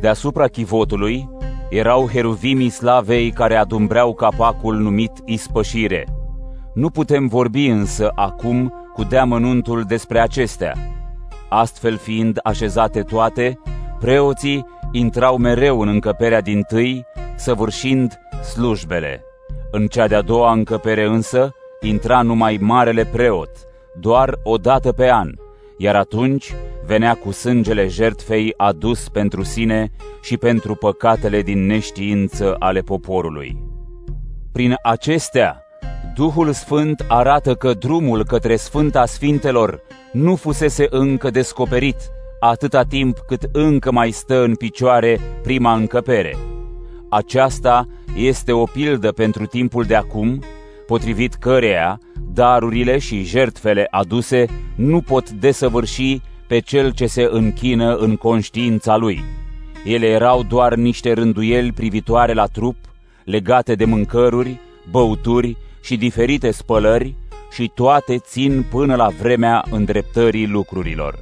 [0.00, 1.28] Deasupra chivotului
[1.70, 6.06] erau heruvimii slavei care adumbreau capacul numit ispășire.
[6.74, 10.74] Nu putem vorbi însă acum cu deamănuntul despre acestea.
[11.48, 13.58] Astfel fiind așezate toate,
[13.98, 17.04] preoții intrau mereu în încăperea din tâi,
[17.36, 18.18] săvârșind
[18.52, 19.22] slujbele.
[19.70, 23.50] În cea de-a doua încăpere însă intra numai marele preot,
[24.00, 25.30] doar o dată pe an,
[25.76, 26.54] iar atunci
[26.86, 29.90] venea cu sângele jertfei adus pentru sine
[30.22, 33.62] și pentru păcatele din neștiință ale poporului.
[34.52, 35.62] Prin acestea,
[36.18, 39.80] Duhul Sfânt arată că drumul către Sfânta Sfintelor
[40.12, 41.96] nu fusese încă descoperit,
[42.40, 46.36] atâta timp cât încă mai stă în picioare prima încăpere.
[47.10, 50.42] Aceasta este o pildă pentru timpul de acum,
[50.86, 52.00] potrivit căreia
[52.32, 59.24] darurile și jertfele aduse nu pot desăvârși pe cel ce se închină în conștiința lui.
[59.84, 62.76] Ele erau doar niște rânduieli privitoare la trup,
[63.24, 67.14] legate de mâncăruri, băuturi și diferite spălări,
[67.50, 71.18] și toate țin până la vremea îndreptării lucrurilor.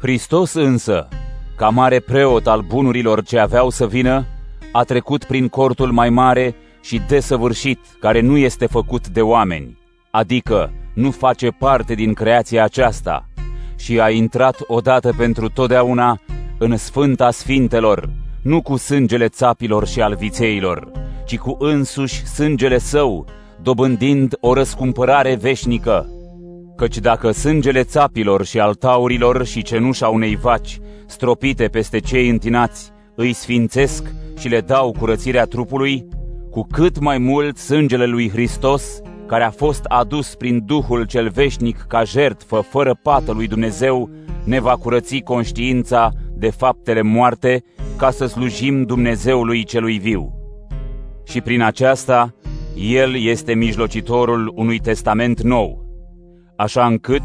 [0.00, 1.08] Hristos însă,
[1.56, 4.26] ca mare preot al bunurilor ce aveau să vină,
[4.72, 9.78] a trecut prin cortul mai mare și desăvârșit, care nu este făcut de oameni,
[10.10, 13.28] adică nu face parte din creația aceasta,
[13.76, 16.20] și a intrat odată pentru totdeauna
[16.58, 18.08] în Sfânta Sfintelor,
[18.42, 20.90] nu cu sângele țapilor și al vițeilor,
[21.26, 23.26] ci cu însuși sângele său,
[23.64, 26.08] dobândind o răscumpărare veșnică.
[26.76, 32.90] Căci dacă sângele țapilor și al taurilor și cenușa unei vaci, stropite peste cei întinați,
[33.14, 36.08] îi sfințesc și le dau curățirea trupului,
[36.50, 41.84] cu cât mai mult sângele lui Hristos, care a fost adus prin Duhul cel veșnic
[41.88, 44.10] ca jertfă fără pată lui Dumnezeu,
[44.44, 47.64] ne va curăți conștiința de faptele moarte
[47.96, 50.32] ca să slujim Dumnezeului celui viu.
[51.24, 52.34] Și prin aceasta,
[52.76, 55.84] El este mijlocitorul unui testament nou,
[56.56, 57.22] așa încât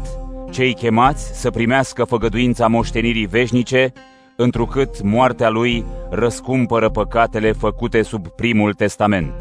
[0.50, 3.92] cei chemați să primească făgăduința moștenirii veșnice,
[4.36, 9.32] întrucât moartea lui răscumpără păcatele făcute sub primul testament.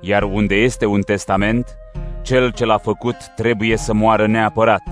[0.00, 1.76] Iar unde este un testament,
[2.22, 4.82] cel ce l-a făcut trebuie să moară neapărat,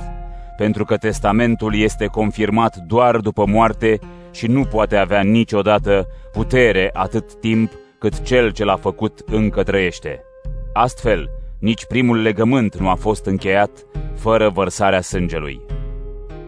[0.57, 3.99] pentru că testamentul este confirmat doar după moarte
[4.31, 10.25] și nu poate avea niciodată putere atât timp cât cel ce l-a făcut încă trăiește.
[10.73, 13.71] Astfel, nici primul legământ nu a fost încheiat
[14.15, 15.61] fără vărsarea sângelui.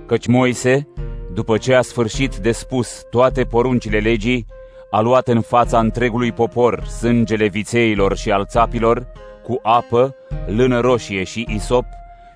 [0.06, 0.88] Căci Moise,
[1.32, 4.46] după ce a sfârșit de spus toate poruncile legii,
[4.90, 9.06] a luat în fața întregului popor sângele vițeilor și al țapilor,
[9.42, 10.14] cu apă,
[10.46, 11.84] lână roșie și isop,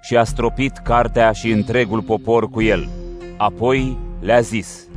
[0.02, 2.88] și a stropit cartea și întregul popor cu el.
[3.36, 4.88] Apoi le-a zis,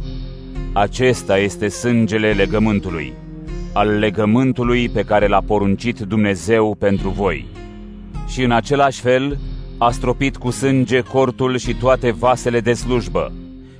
[0.73, 3.13] Acesta este sângele legământului,
[3.73, 7.45] al legământului pe care l-a poruncit Dumnezeu pentru voi.
[8.27, 9.37] Și în același fel
[9.77, 13.31] a stropit cu sânge cortul și toate vasele de slujbă,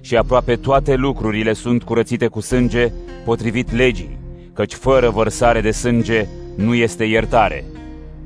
[0.02, 2.92] și aproape toate lucrurile sunt curățite cu sânge
[3.26, 4.18] potrivit legii,
[4.54, 7.66] căci fără vărsare de sânge nu este iertare.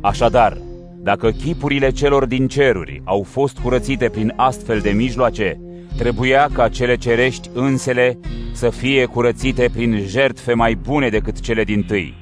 [0.01, 0.57] Așadar,
[1.03, 5.59] dacă chipurile celor din ceruri au fost curățite prin astfel de mijloace,
[5.97, 8.19] trebuia ca cele cerești însele
[8.53, 12.13] să fie curățite prin jertfe mai bune decât cele din tâi.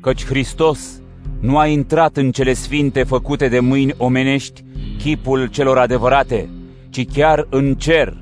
[0.00, 1.00] Căci Hristos
[1.40, 4.64] nu a intrat în cele sfinte făcute de mâini omenești
[4.98, 6.48] chipul celor adevărate,
[6.90, 8.16] ci chiar în cer,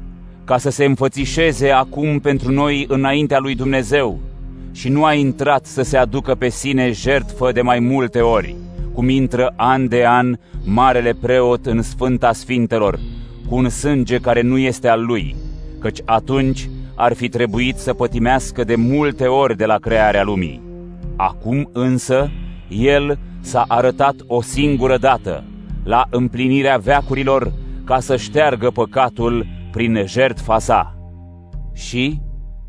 [0.44, 4.20] ca să se înfățișeze acum pentru noi înaintea lui Dumnezeu,
[4.72, 8.56] și nu a intrat să se aducă pe sine jertfă de mai multe ori,
[8.94, 12.98] cum intră an de an marele preot în Sfânta Sfintelor,
[13.48, 15.34] cu un sânge care nu este al lui,
[15.80, 20.62] căci atunci ar fi trebuit să pătimească de multe ori de la crearea lumii.
[21.16, 22.30] Acum însă,
[22.68, 25.44] el s-a arătat o singură dată,
[25.84, 27.52] la împlinirea veacurilor,
[27.84, 30.94] ca să șteargă păcatul prin jertfa sa.
[31.74, 32.20] Și,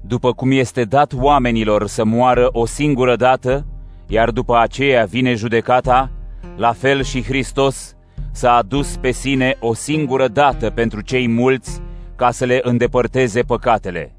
[0.01, 3.65] după cum este dat oamenilor să moară o singură dată,
[4.07, 6.11] iar după aceea vine judecata,
[6.57, 7.95] la fel și Hristos
[8.39, 11.81] s-a adus pe sine o singură dată pentru cei mulți
[12.15, 14.15] ca să le îndepărteze păcatele.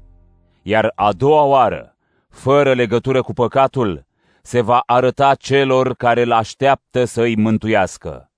[0.61, 1.97] Iar a doua oară,
[2.29, 4.05] fără legătură cu păcatul,
[4.41, 8.31] se va arăta celor care îl așteaptă să îi mântuiască.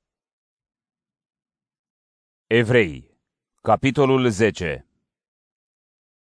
[2.48, 3.18] Evrei
[3.62, 4.88] Capitolul 10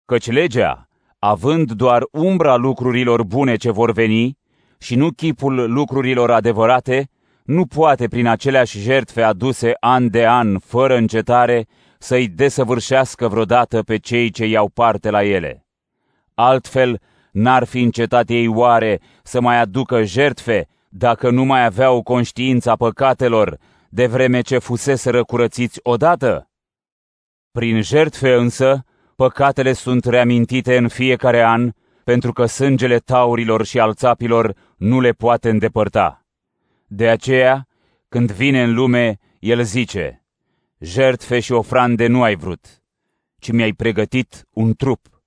[0.04, 4.38] Căci legea, având doar umbra lucrurilor bune ce vor veni
[4.78, 7.10] și nu chipul lucrurilor adevărate,
[7.48, 11.66] nu poate prin aceleași jertfe aduse an de an, fără încetare,
[11.98, 15.66] să-i desăvârșească vreodată pe cei ce iau parte la ele.
[16.34, 17.00] Altfel,
[17.32, 23.58] n-ar fi încetat ei oare să mai aducă jertfe dacă nu mai aveau conștiința păcatelor,
[23.88, 26.50] de vreme ce fusese răcurățiți odată?
[27.52, 28.84] Prin jertfe însă,
[29.16, 31.70] păcatele sunt reamintite în fiecare an,
[32.04, 36.27] pentru că sângele taurilor și al țapilor nu le poate îndepărta.
[36.90, 37.68] De aceea,
[38.08, 40.24] când vine în lume, el zice,
[40.78, 42.82] jertfe și ofrande nu ai vrut,
[43.38, 45.22] ci mi-ai pregătit un trup.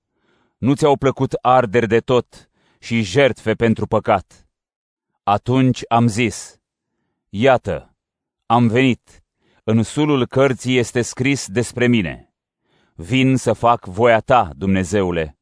[0.58, 4.46] Nu ți-au plăcut arderi de tot și jertfe pentru păcat.
[5.22, 6.60] Atunci am zis,
[7.28, 7.96] iată,
[8.46, 9.22] am venit,
[9.64, 12.34] în sulul cărții este scris despre mine.
[12.94, 15.38] Vin să fac voia ta, Dumnezeule.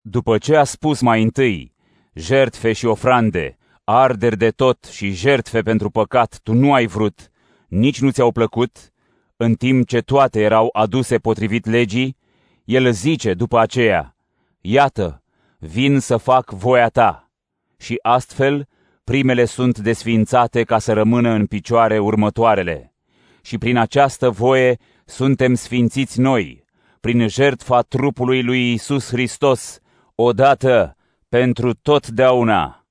[0.00, 1.74] După ce a spus mai întâi,
[2.14, 3.56] jertfe și ofrande,
[3.88, 7.30] arderi de tot și jertfe pentru păcat tu nu ai vrut,
[7.68, 8.92] nici nu ți-au plăcut,
[9.36, 12.16] în timp ce toate erau aduse potrivit legii,
[12.64, 14.16] el zice după aceea,
[14.60, 15.22] Iată,
[15.58, 17.30] vin să fac voia ta.
[17.76, 18.68] Și astfel,
[19.04, 22.94] primele sunt desfințate ca să rămână în picioare următoarele.
[23.42, 26.64] Și prin această voie suntem sfințiți noi,
[27.00, 29.78] prin jertfa trupului lui Isus Hristos,
[30.14, 30.96] odată
[31.28, 32.85] pentru totdeauna.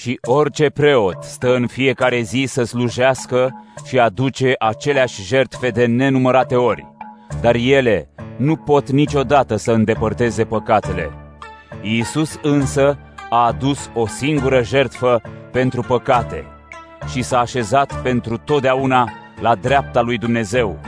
[0.00, 6.56] Și orice preot stă în fiecare zi să slujească și aduce aceleași jertfe de nenumărate
[6.56, 6.86] ori,
[7.40, 11.10] dar ele nu pot niciodată să îndepărteze păcatele.
[11.82, 12.98] Iisus însă
[13.30, 15.22] a adus o singură jertfă
[15.52, 16.44] pentru păcate
[17.12, 20.80] și s-a așezat pentru totdeauna la dreapta lui Dumnezeu,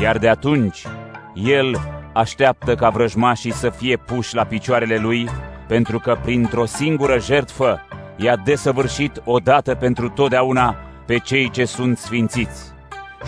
[0.00, 0.86] iar de atunci
[1.34, 1.76] El
[2.12, 5.28] așteaptă ca vrăjmașii să fie puși la picioarele Lui,
[5.68, 7.80] pentru că printr-o singură jertfă
[8.16, 12.72] i-a desăvârșit odată pentru totdeauna pe cei ce sunt sfințiți.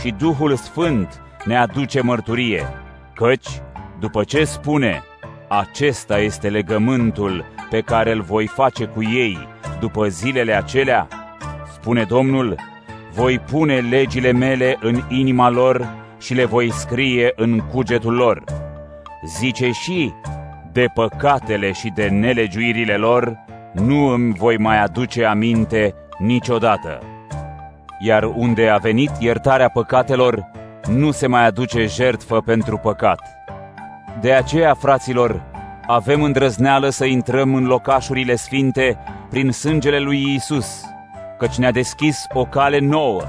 [0.00, 2.66] Și Duhul Sfânt ne aduce mărturie,
[3.14, 3.48] căci,
[4.00, 5.02] după ce spune,
[5.48, 9.48] acesta este legământul pe care îl voi face cu ei
[9.80, 11.08] după zilele acelea,
[11.72, 12.56] spune Domnul,
[13.12, 18.44] voi pune legile mele în inima lor și le voi scrie în cugetul lor.
[19.38, 20.12] Zice și,
[20.72, 23.44] de păcatele și de nelegiuirile lor,
[23.84, 26.98] nu îmi voi mai aduce aminte niciodată.
[27.98, 30.50] Iar unde a venit iertarea păcatelor,
[30.86, 33.20] nu se mai aduce jertfă pentru păcat.
[34.20, 35.42] De aceea, fraților,
[35.86, 38.98] avem îndrăzneală să intrăm în locașurile sfinte
[39.30, 40.84] prin sângele lui Isus,
[41.38, 43.22] căci ne-a deschis o cale nouă,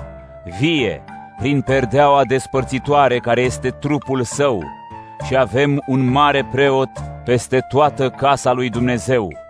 [0.60, 1.04] vie,
[1.39, 4.64] prin perdeaua despărțitoare care este trupul său,
[5.26, 6.89] și avem un mare preot
[7.26, 9.47] peste toată casa lui Dumnezeu.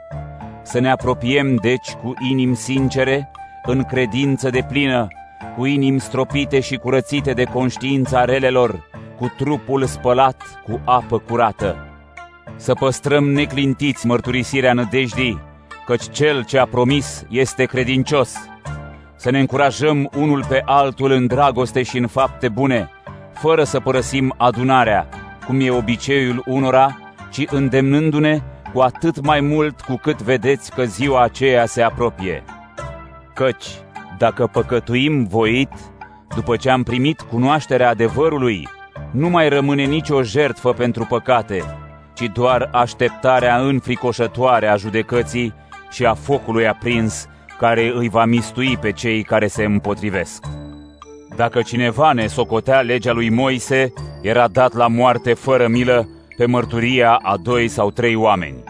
[0.70, 3.32] Să ne apropiem, deci, cu inimi sincere,
[3.63, 5.07] în credință de plină,
[5.55, 11.76] cu inimi stropite și curățite de conștiința relelor, cu trupul spălat cu apă curată.
[12.55, 15.41] Să păstrăm neclintiți mărturisirea nădejdii,
[15.86, 18.36] căci cel ce a promis este credincios.
[19.15, 22.89] Să ne încurajăm unul pe altul în dragoste și în fapte bune,
[23.34, 25.07] fără să părăsim adunarea,
[25.45, 26.97] cum e obiceiul unora,
[27.32, 28.41] ci îndemnându-ne
[28.74, 32.43] cu atât mai mult cu cât vedeți că ziua aceea se apropie.
[33.34, 33.65] Căci,
[34.18, 35.70] dacă păcătuim voit,
[36.36, 38.68] după ce am primit cunoașterea adevărului,
[39.11, 41.63] nu mai rămâne nicio jertfă pentru păcate,
[42.13, 45.53] ci doar așteptarea înfricoșătoare a judecății
[45.91, 47.28] și a focului aprins
[47.59, 50.45] care îi va mistui pe cei care se împotrivesc.
[51.36, 56.07] Dacă cineva ne socotea legea lui Moise, era dat la moarte fără milă
[56.38, 58.64] pe mărturia a doi sau trei oameni.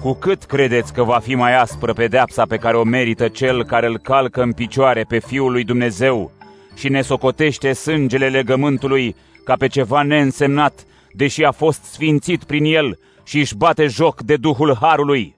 [0.00, 3.86] Cu cât credeți că va fi mai aspră pedeapsa pe care o merită cel care
[3.86, 6.32] îl calcă în picioare pe Fiul lui Dumnezeu
[6.74, 12.98] și ne socotește sângele legământului ca pe ceva neînsemnat, deși a fost sfințit prin el
[13.24, 15.36] și își bate joc de Duhul Harului?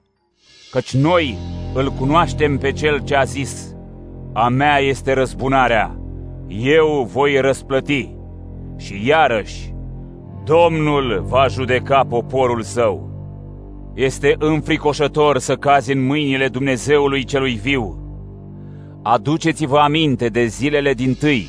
[0.71, 1.37] Căci noi
[1.73, 3.75] îl cunoaștem pe cel ce a zis,
[4.33, 5.99] a mea este răzbunarea,
[6.47, 8.15] eu voi răsplăti.
[8.77, 9.73] Și iarăși,
[10.47, 13.09] Domnul va judeca poporul său.
[13.93, 17.97] Este înfricoșător să cazi în mâinile Dumnezeului celui viu.
[19.03, 21.47] Aduceți-vă aminte de zilele din tâi,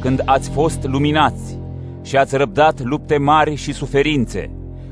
[0.00, 1.58] când ați fost luminați
[2.02, 4.50] și ați răbdat lupte mari și suferințe,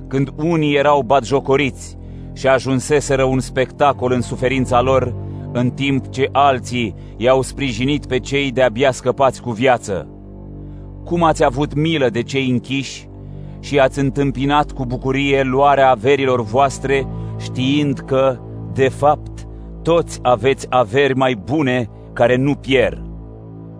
[0.09, 1.97] când unii erau batjocoriți
[2.33, 5.15] și ajunseseră un spectacol în suferința lor,
[5.53, 10.09] în timp ce alții i-au sprijinit pe cei de-abia scăpați cu viață.
[11.05, 13.11] Cum ați avut milă de cei închiși
[13.63, 17.07] și ați întâmpinat cu bucurie luarea averilor voastre,
[17.39, 18.39] știind că,
[18.73, 19.47] de fapt,
[19.83, 23.03] toți aveți averi mai bune care nu pierd.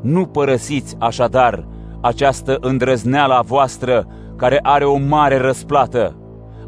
[0.03, 1.67] Nu părăsiți așadar
[2.01, 4.07] această îndrăzneală a voastră
[4.37, 6.17] care are o mare răsplată.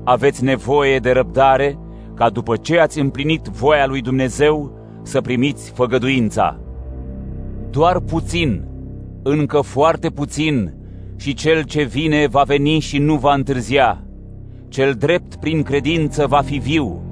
[0.04, 1.78] Aveți nevoie de răbdare
[2.14, 6.58] ca după ce ați împlinit voia lui Dumnezeu să primiți făgăduința.
[7.70, 8.64] Doar puțin,
[9.22, 10.74] încă foarte puțin,
[11.16, 14.04] și cel ce vine va veni și nu va întârzia.
[14.68, 17.02] Cel drept prin credință va fi viu,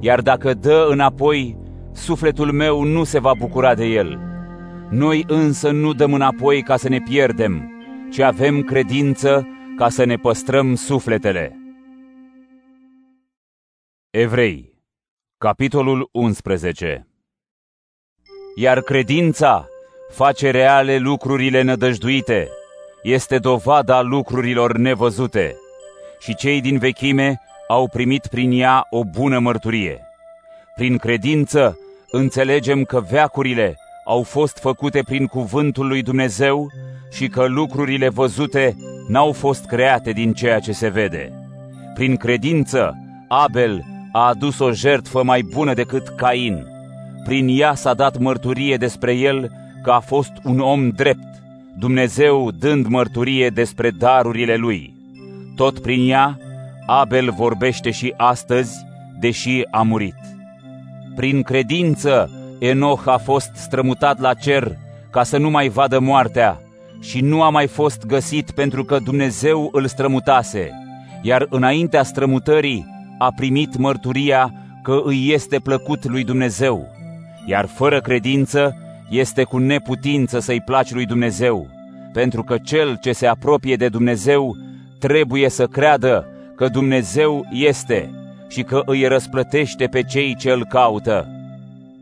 [0.00, 1.56] iar dacă dă înapoi,
[1.92, 4.18] sufletul meu nu se va bucura de el.
[4.90, 7.70] Noi însă nu dăm înapoi ca să ne pierdem,
[8.10, 9.46] ci avem credință
[9.76, 11.56] ca să ne păstrăm sufletele.
[14.10, 14.72] Evrei,
[15.38, 17.06] capitolul 11
[18.54, 19.66] Iar credința
[20.10, 22.48] face reale lucrurile nădăjduite,
[23.02, 25.56] este dovada lucrurilor nevăzute
[26.20, 30.00] și cei din vechime au primit prin ea o bună mărturie.
[30.74, 31.78] Prin credință
[32.10, 36.66] înțelegem că veacurile au fost făcute prin cuvântul lui Dumnezeu
[37.12, 38.76] și că lucrurile văzute
[39.08, 41.32] n-au fost create din ceea ce se vede.
[41.94, 42.96] Prin credință,
[43.28, 46.66] Abel a adus o jertfă mai bună decât Cain,
[47.24, 49.50] prin ea s-a dat mărturie despre el
[49.82, 51.31] că a fost un om drept,
[51.78, 54.94] Dumnezeu dând mărturie despre darurile lui.
[55.56, 56.38] Tot prin ea,
[56.86, 58.74] Abel vorbește și astăzi,
[59.20, 60.16] deși a murit.
[61.14, 64.76] Prin credință, Enoch a fost strămutat la cer
[65.10, 66.60] ca să nu mai vadă moartea
[67.00, 70.70] și nu a mai fost găsit pentru că Dumnezeu îl strămutase,
[71.22, 72.86] iar înaintea strămutării
[73.18, 74.52] a primit mărturia
[74.82, 76.86] că îi este plăcut lui Dumnezeu,
[77.46, 78.76] iar fără credință
[79.12, 81.68] este cu neputință să-i placi lui Dumnezeu,
[82.12, 84.56] pentru că cel ce se apropie de Dumnezeu
[84.98, 88.10] trebuie să creadă că Dumnezeu este
[88.48, 91.28] și că îi răsplătește pe cei ce îl caută.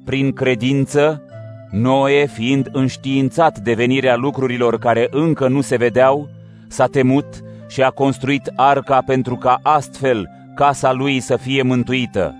[0.04, 1.22] Prin credință,
[1.70, 6.28] Noe, fiind înștiințat de venirea lucrurilor care încă nu se vedeau,
[6.68, 7.26] s-a temut
[7.68, 12.34] și a construit arca pentru ca astfel casa lui să fie mântuită,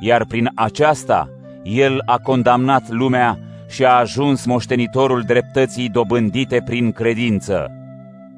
[0.00, 1.28] iar prin aceasta
[1.62, 3.38] el a condamnat lumea
[3.72, 7.70] și a ajuns moștenitorul dreptății dobândite prin credință.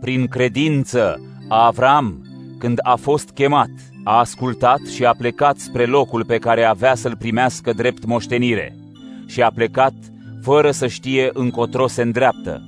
[0.01, 2.27] Prin credință, Avram,
[2.59, 3.71] când a fost chemat,
[4.05, 8.77] a ascultat și a plecat spre locul pe care avea să-l primească drept moștenire
[9.27, 9.93] și a plecat
[10.43, 12.63] fără să știe încotro se îndreaptă.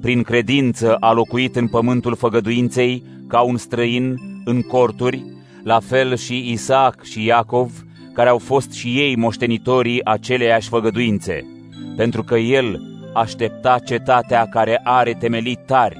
[0.00, 4.14] Prin credință a locuit în pământul făgăduinței ca un străin
[4.44, 5.24] în corturi,
[5.62, 11.57] la fel și Isaac și Iacov, care au fost și ei moștenitorii aceleiași făgăduințe,
[11.98, 12.82] pentru că el
[13.12, 15.98] aștepta cetatea care are temelii tari,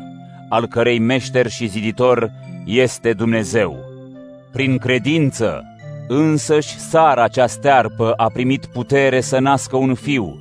[0.49, 2.31] al cărei meșter și ziditor
[2.65, 3.77] este Dumnezeu.
[4.53, 5.65] Prin credință,
[6.09, 10.41] însăși Sara cea stearpă a primit putere să nască un fiu,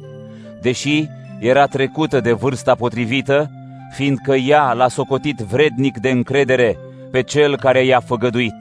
[0.62, 1.06] deși
[1.40, 3.52] era trecută de vârsta potrivită,
[3.96, 6.78] fiindcă ea l-a socotit vrednic de încredere
[7.12, 8.58] pe cel care i-a făgăduit.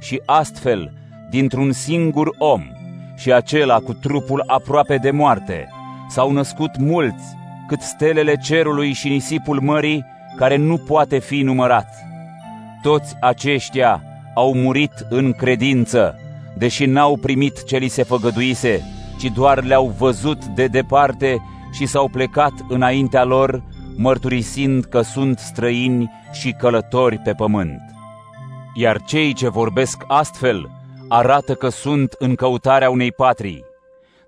[0.00, 0.92] Și astfel,
[1.30, 2.62] dintr-un singur om,
[3.16, 5.68] și acela cu trupul aproape de moarte,
[6.08, 7.24] s-au născut mulți,
[7.68, 10.04] cât stelele cerului și nisipul mării,
[10.36, 11.88] care nu poate fi numărat.
[12.82, 14.02] Toți aceștia
[14.34, 16.18] au murit în credință,
[16.56, 18.82] deși n-au primit ce li se făgăduise,
[19.18, 21.42] ci doar le-au văzut de departe
[21.72, 23.62] și s-au plecat înaintea lor,
[23.96, 27.80] mărturisind că sunt străini și călători pe pământ.
[28.74, 30.70] Iar cei ce vorbesc astfel
[31.08, 33.64] arată că sunt în căutarea unei patrii.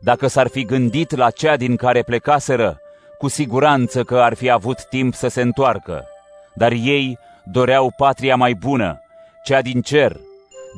[0.03, 2.81] Dacă s-ar fi gândit la cea din care plecaseră,
[3.19, 6.05] cu siguranță că ar fi avut timp să se întoarcă.
[6.55, 9.01] Dar ei doreau patria mai bună,
[9.45, 10.17] cea din cer,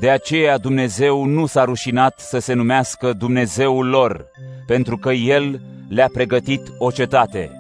[0.01, 4.27] de aceea Dumnezeu nu s-a rușinat să se numească Dumnezeul lor,
[4.67, 7.51] pentru că El le-a pregătit o cetate.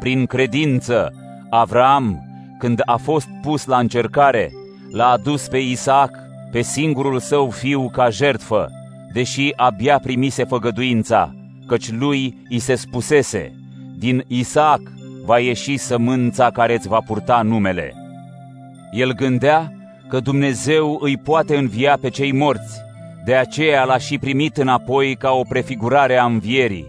[0.00, 1.12] Prin credință,
[1.50, 2.22] Avram,
[2.58, 4.52] când a fost pus la încercare,
[4.92, 6.10] l-a adus pe Isaac,
[6.50, 8.70] pe singurul său fiu, ca jertfă,
[9.12, 11.34] deși abia primise făgăduința,
[11.66, 13.52] căci lui i se spusese,
[13.98, 14.80] din Isaac
[15.24, 17.94] va ieși sămânța care îți va purta numele.
[18.92, 19.72] El gândea
[20.08, 22.80] că Dumnezeu îi poate învia pe cei morți,
[23.24, 26.86] de aceea l-a și primit înapoi ca o prefigurare a învierii.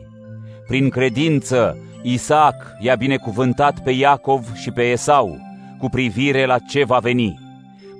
[0.67, 5.37] Prin credință, Isaac i-a binecuvântat pe Iacov și pe Esau,
[5.77, 7.39] cu privire la ce va veni.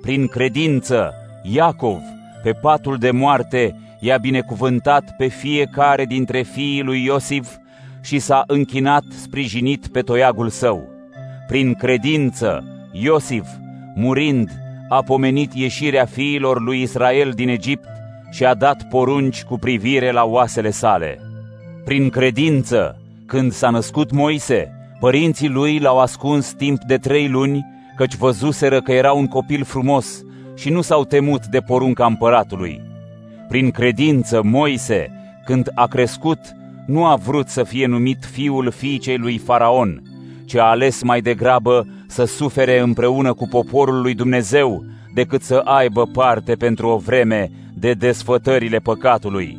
[0.02, 2.00] Prin credință, Iacov,
[2.42, 7.48] pe patul de moarte, i-a binecuvântat pe fiecare dintre fiii lui Iosif
[8.02, 10.88] și s-a închinat sprijinit pe toiagul său.
[11.46, 13.46] Prin credință, Iosif,
[13.94, 14.50] murind,
[14.88, 17.88] a pomenit ieșirea fiilor lui Israel din Egipt
[18.30, 21.18] și a dat porunci cu privire la oasele sale.
[21.84, 28.14] Prin credință, când s-a născut Moise, părinții lui l-au ascuns timp de trei luni, căci
[28.14, 30.22] văzuseră că era un copil frumos
[30.56, 32.89] și nu s-au temut de porunca împăratului.
[33.50, 35.10] Prin credință, Moise,
[35.44, 36.38] când a crescut,
[36.86, 40.02] nu a vrut să fie numit fiul fiicei lui Faraon,
[40.44, 44.84] ci a ales mai degrabă să sufere împreună cu poporul lui Dumnezeu,
[45.14, 49.58] decât să aibă parte pentru o vreme de desfătările păcatului.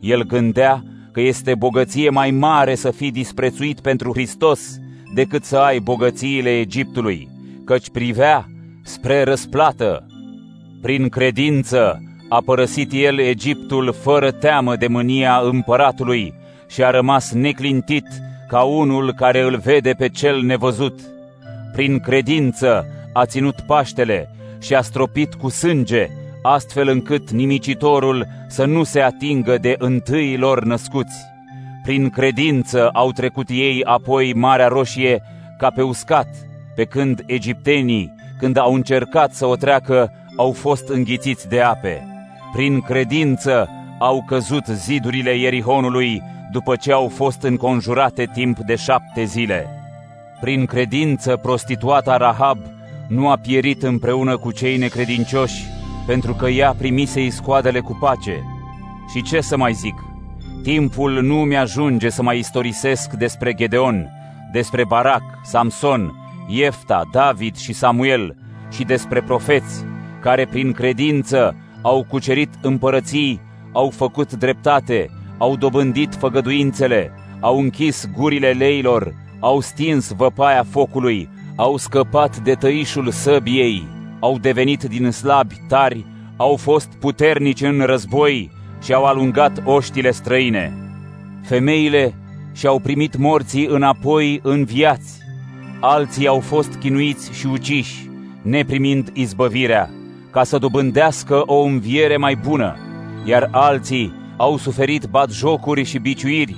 [0.00, 0.82] El gândea
[1.12, 4.78] că este bogăție mai mare să fii disprețuit pentru Hristos
[5.14, 7.28] decât să ai bogățiile Egiptului,
[7.64, 8.46] căci privea
[8.82, 10.06] spre răsplată.
[10.82, 12.02] Prin credință
[12.34, 16.34] a părăsit el Egiptul fără teamă de mânia împăratului
[16.68, 18.06] și a rămas neclintit
[18.48, 21.00] ca unul care îl vede pe cel nevăzut.
[21.72, 24.30] Prin credință a ținut Paștele
[24.60, 26.06] și a stropit cu sânge,
[26.42, 31.16] astfel încât nimicitorul să nu se atingă de întâilor născuți.
[31.82, 35.22] Prin credință au trecut ei apoi Marea Roșie
[35.58, 36.28] ca pe uscat,
[36.74, 42.06] pe când egiptenii, când au încercat să o treacă, au fost înghițiți de ape.
[42.52, 49.66] Prin credință au căzut zidurile Ierihonului după ce au fost înconjurate timp de șapte zile.
[50.40, 52.58] Prin credință, prostituata Rahab
[53.08, 55.64] nu a pierit împreună cu cei necredincioși,
[56.06, 58.42] pentru că ea primise iscoadele cu pace.
[59.14, 59.94] Și ce să mai zic?
[60.62, 64.10] Timpul nu mi-ajunge să mai istorisesc despre Gedeon,
[64.52, 66.12] despre Barac, Samson,
[66.48, 68.36] Iefta, David și Samuel
[68.70, 69.84] și despre profeți,
[70.20, 73.40] care prin credință au cucerit împărății,
[73.72, 77.10] au făcut dreptate, au dobândit făgăduințele,
[77.40, 83.86] au închis gurile leilor, au stins văpaia focului, au scăpat de tăișul săbiei,
[84.20, 86.06] au devenit din slabi tari,
[86.36, 88.50] au fost puternici în război
[88.82, 90.76] și au alungat oștile străine.
[91.42, 92.14] Femeile
[92.52, 95.18] și-au primit morții înapoi în viați,
[95.80, 98.08] alții au fost chinuiți și uciși,
[98.42, 99.90] neprimind izbăvirea,
[100.32, 102.76] ca să dobândească o înviere mai bună,
[103.24, 106.56] iar alții au suferit jocuri și biciuiri,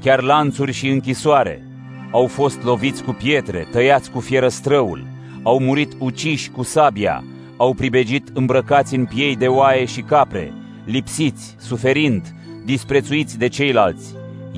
[0.00, 1.62] chiar lanțuri și închisoare.
[2.10, 5.06] Au fost loviți cu pietre, tăiați cu fierăstrăul,
[5.42, 7.24] au murit uciși cu sabia,
[7.56, 10.52] au pribegit îmbrăcați în piei de oaie și capre,
[10.84, 14.14] lipsiți, suferind, disprețuiți de ceilalți.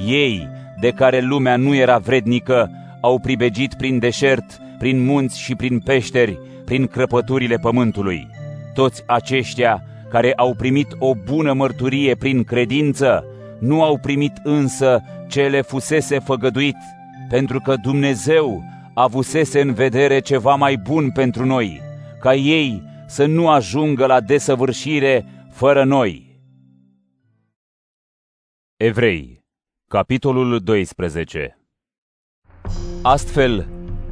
[0.06, 0.48] Ei,
[0.80, 6.38] de care lumea nu era vrednică, au pribegit prin deșert, prin munți și prin peșteri,
[6.64, 8.28] prin crăpăturile pământului.
[8.74, 13.24] Toți aceștia care au primit o bună mărturie prin credință,
[13.60, 16.76] nu au primit însă ce le fusese făgăduit,
[17.28, 18.62] pentru că Dumnezeu
[18.94, 21.80] avusese în vedere ceva mai bun pentru noi,
[22.20, 26.40] ca ei să nu ajungă la desăvârșire fără noi.
[28.76, 29.44] Evrei,
[29.88, 31.58] capitolul 12
[33.02, 33.68] Astfel,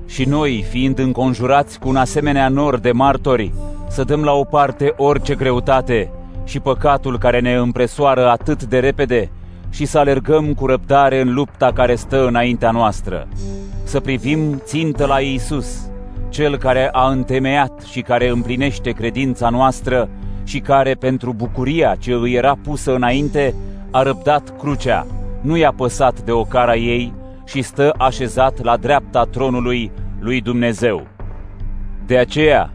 [0.06, 3.52] și noi, fiind înconjurați cu un asemenea nor de martori,
[3.92, 6.10] să dăm la o parte orice greutate
[6.44, 9.30] și păcatul care ne împresoară atât de repede
[9.70, 13.28] și să alergăm cu răbdare în lupta care stă înaintea noastră.
[13.84, 15.90] Să privim țintă la Iisus,
[16.28, 20.08] Cel care a întemeiat și care împlinește credința noastră
[20.44, 23.54] și care, pentru bucuria ce îi era pusă înainte,
[23.90, 25.06] a răbdat crucea,
[25.40, 27.14] nu i-a păsat de ocara ei
[27.44, 29.90] și stă așezat la dreapta tronului
[30.20, 31.06] lui Dumnezeu.
[32.06, 32.71] De aceea,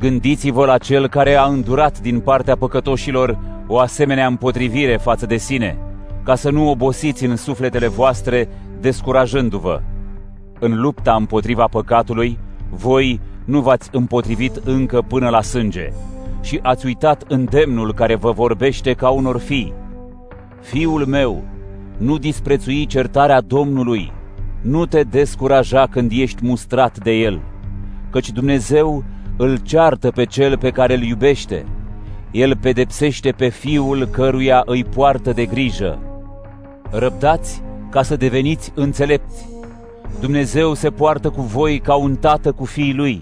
[0.00, 5.78] Gândiți-vă la cel care a îndurat din partea păcătoșilor o asemenea împotrivire față de sine,
[6.22, 8.48] ca să nu obosiți în sufletele voastre
[8.80, 9.80] descurajându-vă.
[10.58, 12.38] În lupta împotriva păcatului,
[12.70, 15.92] voi nu v-ați împotrivit încă până la sânge
[16.42, 19.72] și ați uitat îndemnul care vă vorbește ca unor fii.
[20.60, 21.42] Fiul meu,
[21.96, 24.12] nu disprețui certarea Domnului,
[24.60, 27.40] nu te descuraja când ești mustrat de el,
[28.10, 29.04] căci Dumnezeu
[29.42, 31.64] îl ceartă pe cel pe care îl iubește.
[32.30, 35.98] El pedepsește pe fiul căruia îi poartă de grijă.
[36.90, 39.48] Răbdați ca să deveniți înțelepți.
[40.20, 43.20] Dumnezeu se poartă cu voi ca un tată cu fiii lui.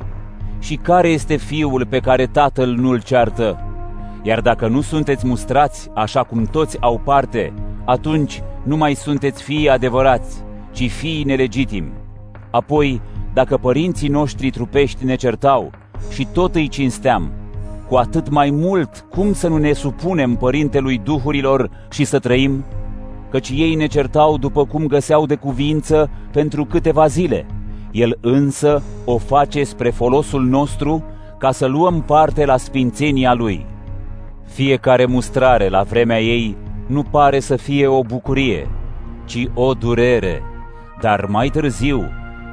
[0.58, 3.60] Și care este fiul pe care tatăl nu-l ceartă?
[4.22, 7.52] Iar dacă nu sunteți mustrați, așa cum toți au parte,
[7.84, 10.42] atunci nu mai sunteți fii adevărați,
[10.72, 11.92] ci fii nelegitimi.
[12.50, 13.00] Apoi,
[13.32, 15.72] dacă părinții noștri trupești ne certau,
[16.11, 17.30] și tot îi cinsteam.
[17.88, 22.64] Cu atât mai mult, cum să nu ne supunem Părintelui Duhurilor și să trăim?
[23.30, 27.46] Căci ei ne certau după cum găseau de cuvință pentru câteva zile.
[27.90, 31.05] El însă o face spre folosul nostru
[31.38, 33.66] ca să luăm parte la sfințenia Lui.
[34.46, 38.68] Fiecare mustrare la vremea ei nu pare să fie o bucurie,
[39.24, 40.42] ci o durere,
[41.01, 42.05] dar mai târziu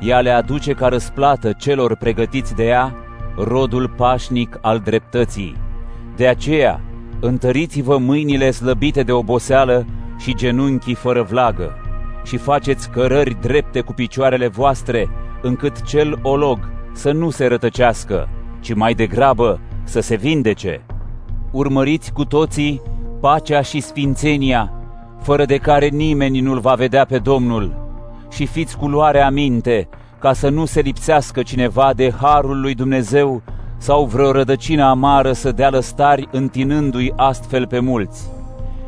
[0.01, 2.95] ea le aduce ca răsplată celor pregătiți de ea
[3.37, 5.55] rodul pașnic al dreptății.
[6.15, 6.81] De aceea,
[7.19, 9.85] întăriți-vă mâinile slăbite de oboseală
[10.17, 11.77] și genunchii fără vlagă
[12.23, 15.09] și faceți cărări drepte cu picioarele voastre,
[15.41, 18.29] încât cel olog să nu se rătăcească,
[18.59, 20.81] ci mai degrabă să se vindece.
[21.51, 22.81] Urmăriți cu toții
[23.19, 24.73] pacea și sfințenia,
[25.21, 27.83] fără de care nimeni nu-L va vedea pe Domnul,
[28.31, 29.87] și fiți cu luare aminte,
[30.25, 33.41] ca să nu se lipsească cineva de harul lui Dumnezeu
[33.77, 38.27] sau vreo rădăcină amară să dea lăstari întinându-i astfel pe mulți.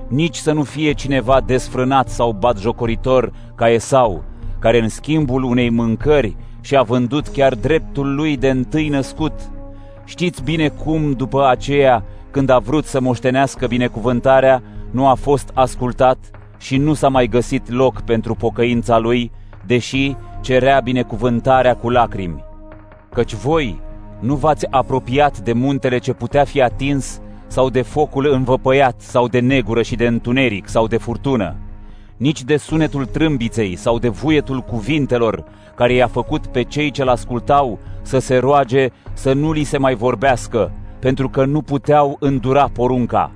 [0.08, 4.24] Nici să nu fie cineva desfrânat sau batjocoritor ca Esau,
[4.60, 9.34] care în schimbul unei mâncări și-a vândut chiar dreptul lui de întâi născut.
[10.06, 14.62] Știți bine cum, după aceea, când a vrut să moștenească binecuvântarea,
[14.92, 16.18] nu a fost ascultat
[16.58, 19.32] și nu s-a mai găsit loc pentru pocăința lui,
[19.66, 20.16] deși
[20.48, 22.44] cerea binecuvântarea cu lacrimi,
[23.14, 23.80] căci voi
[24.20, 29.40] nu v-ați apropiat de muntele ce putea fi atins sau de focul învăpăiat sau de
[29.40, 31.56] negură și de întuneric sau de furtună,
[32.18, 35.44] nici de sunetul trâmbiței sau de vuietul cuvintelor
[35.76, 39.96] care i-a făcut pe cei ce-l ascultau să se roage să nu li se mai
[39.96, 43.32] vorbească, pentru că nu puteau îndura porunca.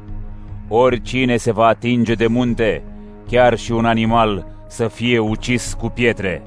[0.67, 2.83] Oricine se va atinge de munte,
[3.27, 6.43] chiar și un animal, să fie ucis cu pietre.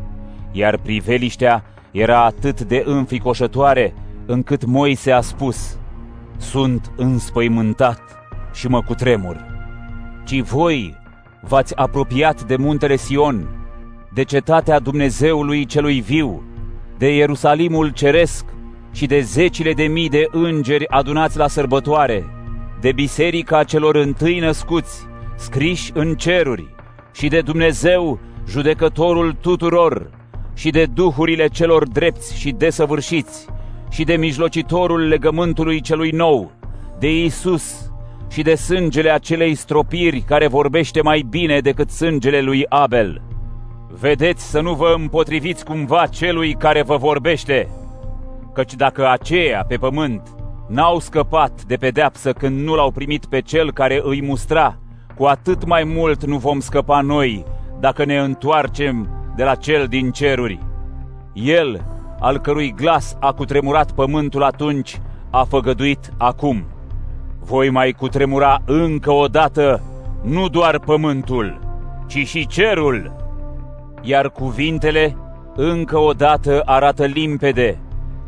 [0.57, 3.95] Iar priveliștea era atât de înficoșătoare,
[4.27, 5.79] încât Moise a spus,
[6.37, 8.01] Sunt înspăimântat
[8.53, 9.47] și mă cutremur.
[10.25, 10.97] Ci voi
[11.41, 13.49] v-ați apropiat de muntele Sion,
[14.13, 16.43] de cetatea Dumnezeului celui viu,
[16.99, 18.45] de Ierusalimul ceresc
[18.93, 22.27] și de zecile de mii de îngeri adunați la sărbătoare,
[22.81, 26.75] de biserica celor întâi născuți, scriși în ceruri,
[27.13, 30.11] și de Dumnezeu, judecătorul tuturor,
[30.55, 33.47] și de duhurile celor drepți și desăvârșiți,
[33.91, 36.51] și de mijlocitorul legământului celui nou,
[36.99, 37.93] de Isus
[38.31, 43.23] și de sângele acelei stropiri care vorbește mai bine decât sângele lui Abel.
[44.01, 47.69] Vedeți să nu vă împotriviți cumva celui care vă vorbește,
[48.55, 50.35] căci dacă aceia pe pământ
[50.69, 54.79] n-au scăpat de pedeapsă când nu l-au primit pe cel care îi mustra,
[55.17, 57.45] cu atât mai mult nu vom scăpa noi
[57.81, 60.59] dacă ne întoarcem de la cel din ceruri.
[61.33, 61.85] El,
[62.21, 66.65] al cărui glas a cutremurat pământul atunci, a făgăduit acum.
[67.41, 69.83] Voi mai cutremura încă o dată
[70.23, 71.59] nu doar pământul,
[72.07, 73.13] ci și cerul.
[74.03, 75.17] Iar cuvintele
[75.55, 77.79] încă o dată arată limpede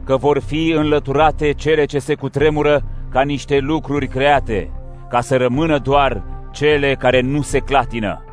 [0.05, 4.71] că vor fi înlăturate cele ce se cutremură ca niște lucruri create,
[5.09, 8.25] ca să rămână doar cele care nu se clatină.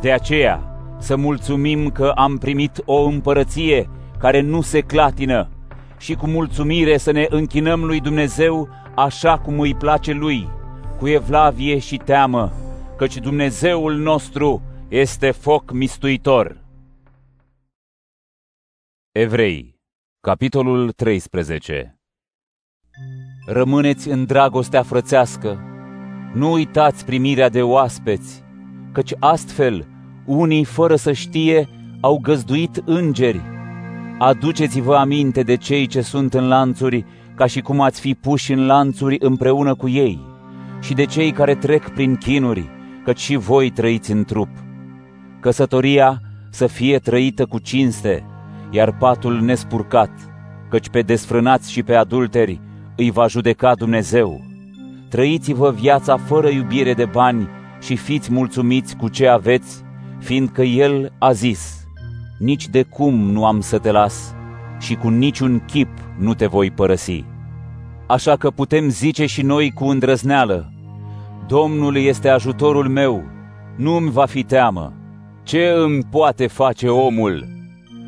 [0.00, 0.69] De aceea,
[1.00, 5.48] să mulțumim că am primit o împărăție care nu se clatină
[5.98, 10.48] și cu mulțumire să ne închinăm lui Dumnezeu așa cum îi place lui,
[10.98, 12.52] cu evlavie și teamă,
[12.96, 16.56] căci Dumnezeul nostru este foc mistuitor.
[19.12, 19.74] Evrei,
[20.20, 21.94] capitolul 13
[23.46, 25.60] Rămâneți în dragostea frățească,
[26.34, 28.44] nu uitați primirea de oaspeți,
[28.92, 29.89] căci astfel
[30.30, 31.68] unii, fără să știe,
[32.00, 33.40] au găzduit îngeri.
[34.18, 37.04] Aduceți-vă aminte de cei ce sunt în lanțuri,
[37.34, 40.20] ca și cum ați fi puși în lanțuri împreună cu ei,
[40.80, 42.70] și de cei care trec prin chinuri,
[43.04, 44.48] căci și voi trăiți în trup.
[45.40, 46.20] Căsătoria
[46.50, 48.24] să fie trăită cu cinste,
[48.70, 50.10] iar patul nespurcat,
[50.68, 52.60] căci pe desfrânați și pe adulteri
[52.96, 54.40] îi va judeca Dumnezeu.
[55.08, 57.48] Trăiți-vă viața fără iubire de bani
[57.80, 59.84] și fiți mulțumiți cu ce aveți,
[60.20, 61.84] fiindcă El a zis,
[62.38, 64.34] nici de cum nu am să te las
[64.78, 67.24] și cu niciun chip nu te voi părăsi.
[68.06, 70.72] Așa că putem zice și noi cu îndrăzneală,
[71.50, 73.24] Domnul este ajutorul meu,
[73.76, 74.92] nu îmi va fi teamă.
[75.42, 77.48] Ce îmi poate face omul?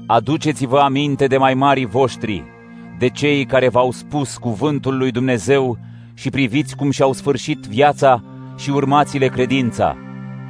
[0.07, 2.45] Aduceți-vă aminte de mai mari voștri,
[2.99, 5.79] de cei care v-au spus cuvântul lui Dumnezeu
[6.15, 8.23] și priviți cum și-au sfârșit viața
[8.57, 9.97] și urmați-le credința.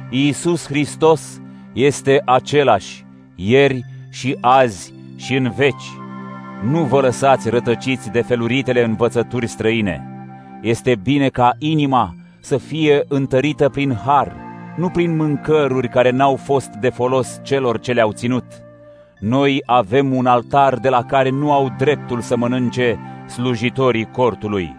[0.09, 1.41] Iisus Hristos
[1.73, 3.05] este același,
[3.35, 5.91] ieri și azi și în veci.
[6.63, 10.07] Nu vă lăsați rătăciți de feluritele învățături străine.
[10.61, 14.35] Este bine ca inima să fie întărită prin har,
[14.77, 18.45] nu prin mâncăruri care n-au fost de folos celor ce le-au ținut.
[19.19, 24.75] Noi avem un altar de la care nu au dreptul să mănânce slujitorii cortului,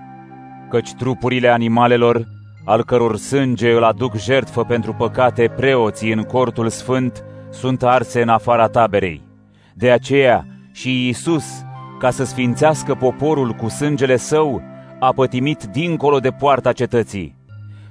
[0.71, 2.34] căci trupurile animalelor
[2.65, 8.29] al căror sânge îl aduc jertfă pentru păcate preoții în cortul sfânt, sunt arse în
[8.29, 9.23] afara taberei.
[9.75, 11.45] De aceea și Iisus,
[11.99, 14.63] ca să sfințească poporul cu sângele său,
[14.99, 17.37] a pătimit dincolo de poarta cetății.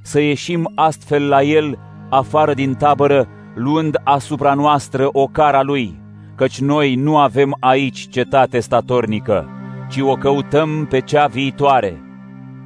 [0.01, 6.01] Să ieșim astfel la el, afară din tabără, luând asupra noastră o cara lui,
[6.35, 9.49] căci noi nu avem aici cetate statornică,
[9.89, 12.01] ci o căutăm pe cea viitoare.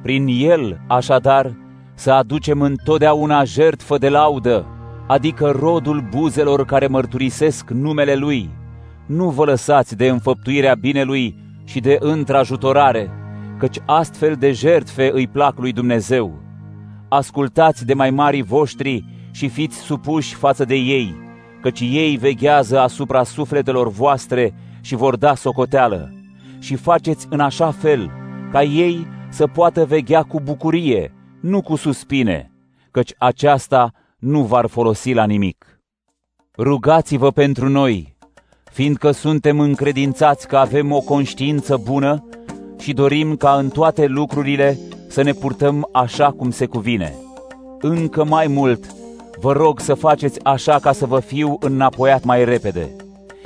[0.02, 1.56] Prin el, așadar,
[1.98, 4.66] să aducem întotdeauna jertfă de laudă,
[5.06, 8.50] adică rodul buzelor care mărturisesc numele Lui.
[9.06, 13.10] Nu vă lăsați de înfăptuirea binelui și de întrajutorare,
[13.58, 16.38] căci astfel de jertfe îi plac lui Dumnezeu.
[17.08, 21.16] Ascultați de mai mari voștri și fiți supuși față de ei,
[21.60, 26.12] căci ei veghează asupra sufletelor voastre și vor da socoteală.
[26.58, 28.10] Și faceți în așa fel
[28.50, 32.52] ca ei să poată veghea cu bucurie, nu cu suspine,
[32.90, 35.80] căci aceasta nu v-ar folosi la nimic.
[36.56, 38.16] Rugați-vă pentru noi,
[38.72, 42.28] fiindcă suntem încredințați că avem o conștiință bună
[42.78, 44.78] și dorim ca în toate lucrurile
[45.08, 47.14] să ne purtăm așa cum se cuvine.
[47.80, 48.96] Încă mai mult,
[49.40, 52.90] Vă rog să faceți așa ca să vă fiu înapoiat mai repede.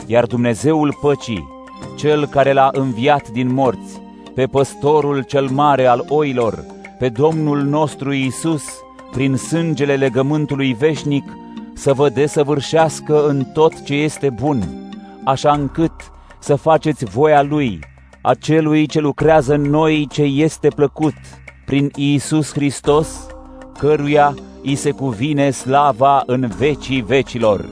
[0.07, 1.49] Iar Dumnezeul păcii,
[1.97, 4.01] Cel care l-a înviat din morți,
[4.35, 6.65] pe păstorul cel mare al oilor,
[7.03, 8.65] pe Domnul nostru Iisus,
[9.13, 11.25] prin sângele legământului veșnic,
[11.75, 14.91] să vă desăvârșească în tot ce este bun,
[15.25, 15.93] așa încât
[16.39, 17.79] să faceți voia Lui,
[18.21, 21.15] a Celui ce lucrează în noi ce este plăcut,
[21.65, 23.27] prin Iisus Hristos,
[23.79, 27.69] căruia îi se cuvine slava în vecii vecilor.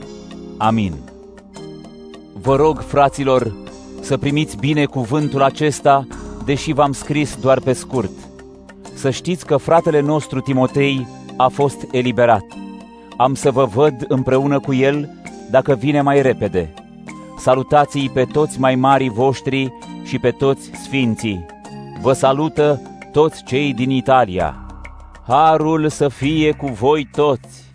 [0.57, 0.93] Amin.
[2.41, 3.53] Vă rog, fraților,
[4.01, 6.07] să primiți bine cuvântul acesta,
[6.45, 8.30] deși v-am scris doar pe scurt.
[8.93, 12.43] Să știți că fratele nostru Timotei a fost eliberat.
[13.17, 15.09] Am să vă văd împreună cu el
[15.49, 16.73] dacă vine mai repede.
[17.37, 19.73] Salutați-i pe toți mai mari voștri
[20.03, 21.45] și pe toți sfinții.
[22.01, 22.81] Vă salută
[23.11, 24.65] toți cei din Italia.
[25.27, 27.70] Harul să fie cu voi toți!